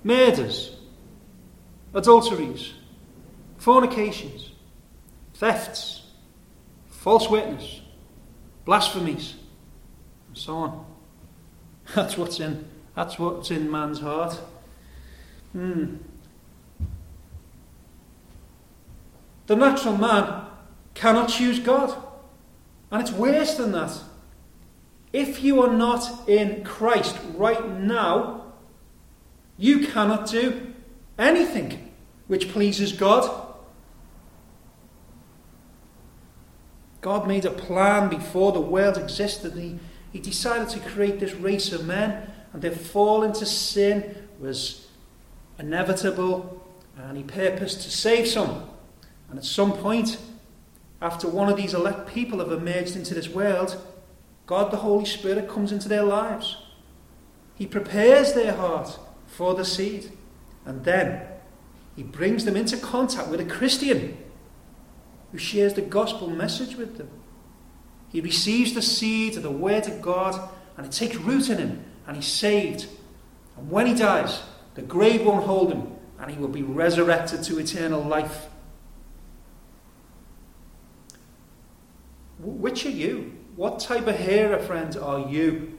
murders, 0.02 0.76
adulteries, 1.92 2.72
fornications, 3.58 4.52
thefts, 5.34 6.04
false 6.88 7.28
witness, 7.28 7.80
blasphemies, 8.64 9.34
and 10.28 10.38
so 10.38 10.56
on. 10.56 10.86
That's 11.94 12.16
what's 12.16 12.40
in 12.40 12.64
that's 12.98 13.16
what's 13.16 13.52
in 13.52 13.70
man's 13.70 14.00
heart. 14.00 14.40
Hmm. 15.52 15.98
The 19.46 19.54
natural 19.54 19.96
man 19.96 20.46
cannot 20.94 21.28
choose 21.28 21.60
God. 21.60 21.96
And 22.90 23.00
it's 23.00 23.12
worse 23.12 23.54
than 23.54 23.70
that. 23.70 23.96
If 25.12 25.44
you 25.44 25.62
are 25.62 25.72
not 25.72 26.28
in 26.28 26.64
Christ 26.64 27.16
right 27.36 27.70
now, 27.78 28.46
you 29.56 29.86
cannot 29.86 30.28
do 30.28 30.74
anything 31.16 31.92
which 32.26 32.48
pleases 32.48 32.92
God. 32.92 33.54
God 37.00 37.28
made 37.28 37.44
a 37.44 37.52
plan 37.52 38.08
before 38.08 38.50
the 38.50 38.60
world 38.60 38.96
existed. 38.98 39.52
He, 39.54 39.78
he 40.12 40.18
decided 40.18 40.68
to 40.70 40.80
create 40.80 41.20
this 41.20 41.34
race 41.34 41.72
of 41.72 41.86
men, 41.86 42.32
and 42.52 42.62
their 42.62 42.72
fall 42.72 43.22
into 43.22 43.46
sin 43.46 44.28
was 44.40 44.86
inevitable, 45.58 46.64
and 46.96 47.16
He 47.16 47.22
purposed 47.22 47.82
to 47.82 47.90
save 47.90 48.26
some. 48.26 48.68
And 49.30 49.38
at 49.38 49.44
some 49.44 49.72
point, 49.72 50.18
after 51.00 51.28
one 51.28 51.48
of 51.48 51.56
these 51.56 51.74
elect 51.74 52.08
people 52.08 52.38
have 52.38 52.50
emerged 52.50 52.96
into 52.96 53.14
this 53.14 53.28
world, 53.28 53.80
God 54.46 54.70
the 54.70 54.78
Holy 54.78 55.04
Spirit 55.04 55.48
comes 55.48 55.72
into 55.72 55.88
their 55.88 56.02
lives. 56.02 56.56
He 57.54 57.66
prepares 57.66 58.32
their 58.32 58.54
heart 58.54 58.98
for 59.26 59.54
the 59.54 59.64
seed, 59.64 60.10
and 60.64 60.84
then 60.84 61.22
He 61.94 62.02
brings 62.02 62.44
them 62.44 62.56
into 62.56 62.76
contact 62.76 63.28
with 63.28 63.40
a 63.40 63.44
Christian 63.44 64.16
who 65.32 65.38
shares 65.38 65.74
the 65.74 65.82
gospel 65.82 66.28
message 66.28 66.76
with 66.76 66.96
them. 66.96 67.10
He 68.10 68.20
receives 68.20 68.72
the 68.72 68.82
seed 68.82 69.36
of 69.36 69.42
the 69.42 69.50
word 69.50 69.86
of 69.86 70.00
God 70.00 70.50
and 70.76 70.86
it 70.86 70.92
takes 70.92 71.16
root 71.16 71.50
in 71.50 71.58
him 71.58 71.84
and 72.08 72.16
he's 72.16 72.26
saved. 72.26 72.88
And 73.56 73.70
when 73.70 73.86
he 73.86 73.94
dies, 73.94 74.42
the 74.74 74.82
grave 74.82 75.24
won't 75.24 75.44
hold 75.44 75.72
him 75.72 75.92
and 76.18 76.30
he 76.30 76.38
will 76.38 76.48
be 76.48 76.62
resurrected 76.62 77.44
to 77.44 77.58
eternal 77.58 78.00
life. 78.00 78.46
Which 82.40 82.86
are 82.86 82.90
you? 82.90 83.36
What 83.54 83.78
type 83.78 84.06
of 84.06 84.18
hearer, 84.18 84.58
friends, 84.58 84.96
are 84.96 85.28
you? 85.28 85.78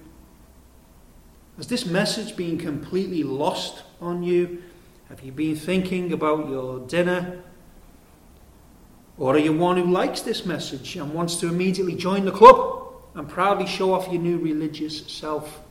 Has 1.57 1.67
this 1.67 1.85
message 1.85 2.37
been 2.37 2.57
completely 2.57 3.23
lost 3.23 3.83
on 3.99 4.23
you? 4.23 4.63
Have 5.09 5.21
you 5.21 5.31
been 5.31 5.55
thinking 5.55 6.13
about 6.13 6.47
your 6.47 6.79
dinner 6.79 7.41
or 9.17 9.35
are 9.35 9.39
you 9.39 9.51
one 9.51 9.77
who 9.77 9.85
likes 9.85 10.21
this 10.21 10.45
message 10.45 10.95
and 10.95 11.13
wants 11.13 11.37
to 11.37 11.47
immediately 11.47 11.95
join 11.95 12.23
the 12.23 12.31
club 12.31 12.93
and 13.15 13.27
proudly 13.27 13.65
show 13.65 13.93
off 13.93 14.07
your 14.07 14.21
new 14.21 14.37
religious 14.37 15.05
self? 15.07 15.61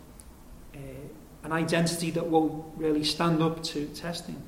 An 1.49 1.55
identity 1.55 2.11
that 2.11 2.27
won't 2.27 2.63
really 2.77 3.03
stand 3.03 3.43
up 3.43 3.63
to 3.63 3.87
testing. 3.87 4.43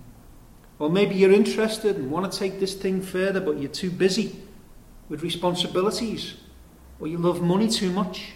Or 0.78 0.90
maybe 0.90 1.14
you're 1.14 1.32
interested 1.32 1.96
and 1.96 2.10
want 2.10 2.30
to 2.30 2.38
take 2.38 2.60
this 2.60 2.74
thing 2.74 3.00
further, 3.00 3.40
but 3.40 3.56
you're 3.56 3.70
too 3.70 3.90
busy 3.90 4.38
with 5.08 5.22
responsibilities, 5.22 6.34
or 6.98 7.06
you 7.06 7.16
love 7.16 7.40
money 7.40 7.70
too 7.70 7.88
much. 7.88 8.32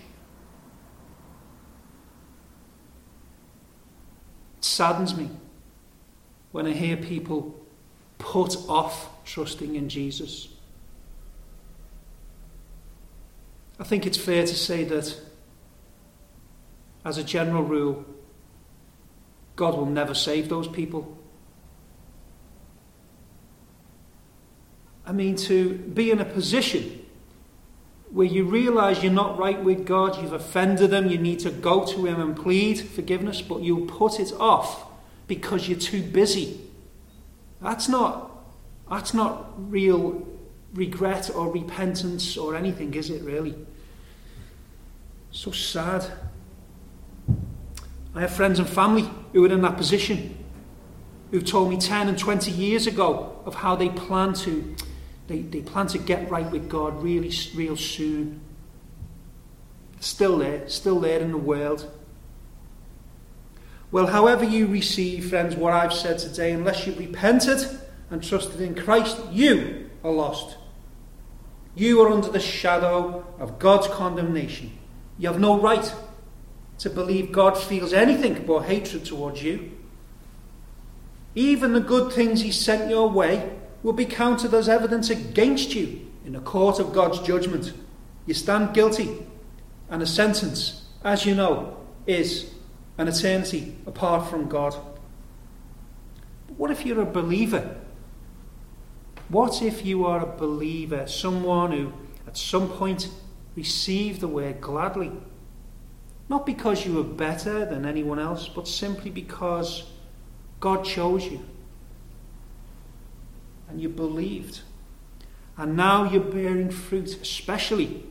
It 4.56 4.64
saddens 4.64 5.14
me 5.14 5.28
when 6.52 6.66
I 6.66 6.72
hear 6.72 6.96
people 6.96 7.60
put 8.16 8.56
off 8.66 9.10
trusting 9.26 9.74
in 9.74 9.90
Jesus. 9.90 10.48
I 13.78 13.84
think 13.84 14.06
it's 14.06 14.16
fair 14.16 14.46
to 14.46 14.54
say 14.54 14.84
that, 14.84 15.20
as 17.04 17.18
a 17.18 17.22
general 17.22 17.62
rule, 17.62 18.06
God 19.56 19.76
will 19.76 19.86
never 19.86 20.14
save 20.14 20.48
those 20.48 20.68
people. 20.68 21.18
I 25.06 25.12
mean, 25.12 25.36
to 25.36 25.74
be 25.74 26.10
in 26.10 26.20
a 26.20 26.24
position 26.24 27.04
where 28.10 28.26
you 28.26 28.44
realize 28.44 29.02
you're 29.02 29.12
not 29.12 29.38
right 29.38 29.62
with 29.62 29.84
God, 29.84 30.20
you've 30.22 30.32
offended 30.32 30.92
Him, 30.92 31.08
you 31.08 31.18
need 31.18 31.40
to 31.40 31.50
go 31.50 31.84
to 31.84 32.06
Him 32.06 32.20
and 32.20 32.36
plead 32.36 32.80
forgiveness, 32.80 33.42
but 33.42 33.60
you 33.62 33.84
put 33.86 34.18
it 34.18 34.32
off 34.38 34.86
because 35.26 35.68
you're 35.68 35.78
too 35.78 36.02
busy. 36.02 36.60
That's 37.60 37.88
not, 37.88 38.30
that's 38.88 39.14
not 39.14 39.52
real 39.70 40.26
regret 40.74 41.30
or 41.34 41.50
repentance 41.50 42.36
or 42.36 42.54
anything, 42.54 42.94
is 42.94 43.10
it 43.10 43.22
really? 43.22 43.54
So 45.30 45.50
sad. 45.50 46.04
I 48.14 48.20
have 48.20 48.30
friends 48.30 48.58
and 48.58 48.68
family 48.68 49.08
who 49.32 49.44
are 49.44 49.52
in 49.52 49.62
that 49.62 49.76
position, 49.76 50.44
who 51.30 51.40
told 51.40 51.68
me 51.68 51.76
10 51.76 52.08
and 52.08 52.18
20 52.18 52.50
years 52.50 52.86
ago 52.86 53.42
of 53.44 53.56
how 53.56 53.74
they 53.74 53.88
plan 53.88 54.34
to, 54.34 54.76
they, 55.26 55.40
they 55.40 55.60
plan 55.60 55.88
to 55.88 55.98
get 55.98 56.30
right 56.30 56.48
with 56.50 56.68
God 56.68 57.02
really, 57.02 57.32
real 57.54 57.76
soon. 57.76 58.40
Still 59.98 60.38
there, 60.38 60.68
still 60.68 61.00
there 61.00 61.18
in 61.20 61.32
the 61.32 61.38
world. 61.38 61.90
Well, 63.90 64.06
however 64.06 64.44
you 64.44 64.66
receive, 64.66 65.30
friends, 65.30 65.56
what 65.56 65.72
I've 65.72 65.92
said 65.92 66.18
today, 66.18 66.52
unless 66.52 66.86
you've 66.86 66.98
repented 66.98 67.66
and 68.10 68.22
trusted 68.22 68.60
in 68.60 68.74
Christ, 68.74 69.18
you 69.30 69.90
are 70.04 70.12
lost. 70.12 70.56
You 71.74 72.00
are 72.02 72.12
under 72.12 72.28
the 72.28 72.40
shadow 72.40 73.26
of 73.38 73.58
God's 73.58 73.88
condemnation. 73.88 74.76
You 75.18 75.28
have 75.28 75.40
no 75.40 75.60
right 75.60 75.92
to 76.78 76.90
believe 76.90 77.32
God 77.32 77.56
feels 77.56 77.92
anything 77.92 78.44
but 78.46 78.60
hatred 78.60 79.04
towards 79.04 79.42
you. 79.42 79.72
Even 81.34 81.72
the 81.72 81.80
good 81.80 82.12
things 82.12 82.42
He 82.42 82.52
sent 82.52 82.90
your 82.90 83.08
way 83.10 83.50
will 83.82 83.92
be 83.92 84.06
counted 84.06 84.54
as 84.54 84.68
evidence 84.68 85.10
against 85.10 85.74
you 85.74 86.10
in 86.24 86.32
the 86.32 86.40
court 86.40 86.78
of 86.78 86.92
God's 86.92 87.20
judgment. 87.20 87.72
You 88.26 88.34
stand 88.34 88.74
guilty, 88.74 89.26
and 89.90 90.00
the 90.00 90.06
sentence, 90.06 90.86
as 91.04 91.26
you 91.26 91.34
know, 91.34 91.76
is 92.06 92.50
an 92.96 93.08
eternity 93.08 93.76
apart 93.86 94.30
from 94.30 94.48
God. 94.48 94.74
But 96.46 96.56
what 96.56 96.70
if 96.70 96.86
you're 96.86 97.02
a 97.02 97.06
believer? 97.06 97.76
What 99.28 99.62
if 99.62 99.84
you 99.84 100.06
are 100.06 100.20
a 100.20 100.36
believer, 100.36 101.06
someone 101.06 101.72
who 101.72 101.92
at 102.26 102.36
some 102.36 102.68
point 102.68 103.08
received 103.56 104.20
the 104.20 104.28
word 104.28 104.60
gladly? 104.60 105.12
Not 106.34 106.46
because 106.46 106.84
you 106.84 106.94
were 106.94 107.04
better 107.04 107.64
than 107.64 107.86
anyone 107.86 108.18
else, 108.18 108.48
but 108.48 108.66
simply 108.66 109.08
because 109.08 109.84
God 110.58 110.84
chose 110.84 111.24
you. 111.24 111.40
And 113.68 113.80
you 113.80 113.88
believed. 113.88 114.62
And 115.56 115.76
now 115.76 116.10
you're 116.10 116.20
bearing 116.20 116.72
fruit, 116.72 117.22
especially 117.22 118.02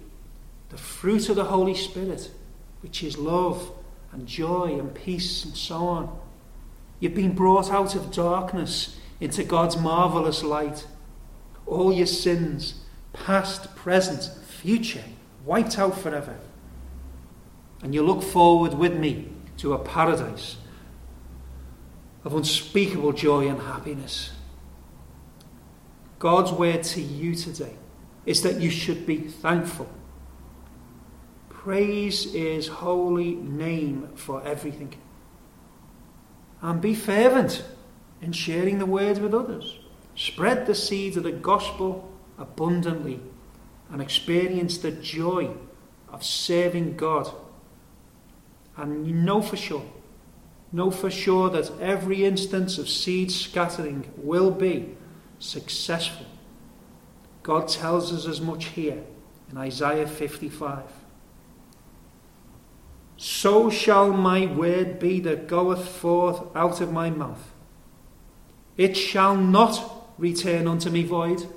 the 0.70 0.78
fruit 0.78 1.28
of 1.28 1.36
the 1.36 1.44
Holy 1.44 1.76
Spirit, 1.76 2.32
which 2.80 3.04
is 3.04 3.18
love 3.18 3.70
and 4.14 4.26
joy 4.26 4.80
and 4.80 4.96
peace 4.96 5.44
and 5.44 5.58
so 5.58 5.86
on. 5.86 6.18
You've 7.02 7.16
been 7.16 7.36
brought 7.36 7.72
out 7.72 7.94
of 7.94 8.14
darkness 8.14 8.98
into 9.20 9.44
God's 9.44 9.76
marvelous 9.76 10.44
light 10.44 10.88
all 11.66 11.92
your 11.92 12.08
sins, 12.08 12.86
past, 13.12 13.76
present, 13.76 14.32
future, 14.46 15.04
wiped 15.44 15.78
out 15.78 16.00
forever. 16.00 16.38
And 17.84 17.94
you 17.94 18.02
look 18.02 18.24
forward 18.24 18.74
with 18.74 18.96
me 18.96 19.28
to 19.58 19.74
a 19.74 19.80
paradise 19.80 20.58
of 22.24 22.34
unspeakable 22.34 23.12
joy 23.12 23.48
and 23.48 23.62
happiness. 23.62 24.32
God's 26.18 26.52
word 26.54 26.84
to 26.84 27.02
you 27.02 27.36
today 27.36 27.76
is 28.26 28.42
that 28.44 28.62
you 28.62 28.70
should 28.70 29.06
be 29.06 29.18
thankful. 29.18 29.90
Praise 31.50 32.32
his 32.32 32.68
holy 32.68 33.36
name 33.36 34.10
for 34.16 34.42
everything. 34.46 34.96
And 36.62 36.82
be 36.82 36.96
fervent 36.96 37.66
in 38.22 38.32
sharing 38.32 38.80
the 38.80 38.86
word 38.86 39.18
with 39.18 39.34
others. 39.34 39.80
Spread 40.16 40.66
the 40.66 40.76
seeds 40.76 41.18
of 41.18 41.24
the 41.24 41.32
gospel 41.32 42.10
abundantly 42.38 43.20
and 43.90 44.02
experience 44.02 44.78
the 44.78 44.92
joy 44.92 45.52
of 46.08 46.24
serving 46.24 46.96
God. 46.96 47.34
And 48.76 49.06
you 49.06 49.14
know 49.14 49.42
for 49.42 49.56
sure, 49.56 49.86
know 50.72 50.90
for 50.90 51.12
sure 51.12 51.50
that 51.52 51.72
every 51.80 52.26
instance 52.26 52.78
of 52.78 52.90
seed 52.90 53.32
scattering 53.32 54.12
will 54.18 54.52
be 54.52 54.96
successful. 55.40 56.26
God 57.44 57.68
tells 57.68 58.12
us 58.12 58.26
as 58.26 58.42
much 58.42 58.66
here 58.66 59.04
in 59.52 59.58
Isaiah 59.58 60.08
55. 60.08 60.84
So 63.18 63.70
shall 63.70 64.12
my 64.12 64.48
word 64.48 64.98
be 64.98 65.20
that 65.20 65.48
goeth 65.48 65.88
forth 65.88 66.44
out 66.56 66.82
of 66.82 66.92
my 66.92 67.10
mouth. 67.10 67.54
It 68.76 68.98
shall 68.98 69.36
not 69.36 70.10
return 70.18 70.68
unto 70.68 70.90
me 70.90 71.04
void, 71.04 71.48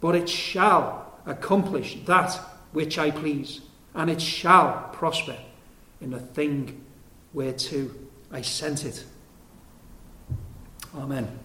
but 0.00 0.16
it 0.16 0.28
shall 0.28 1.14
accomplish 1.26 1.98
that 2.06 2.34
which 2.72 2.98
I 2.98 3.10
please, 3.10 3.60
and 3.94 4.10
it 4.10 4.20
shall 4.20 4.90
prosper 4.92 5.36
in 6.00 6.10
the 6.10 6.20
thing 6.20 6.84
whereto 7.32 7.90
I 8.30 8.42
sent 8.42 8.84
it. 8.84 9.04
Amen. 10.94 11.38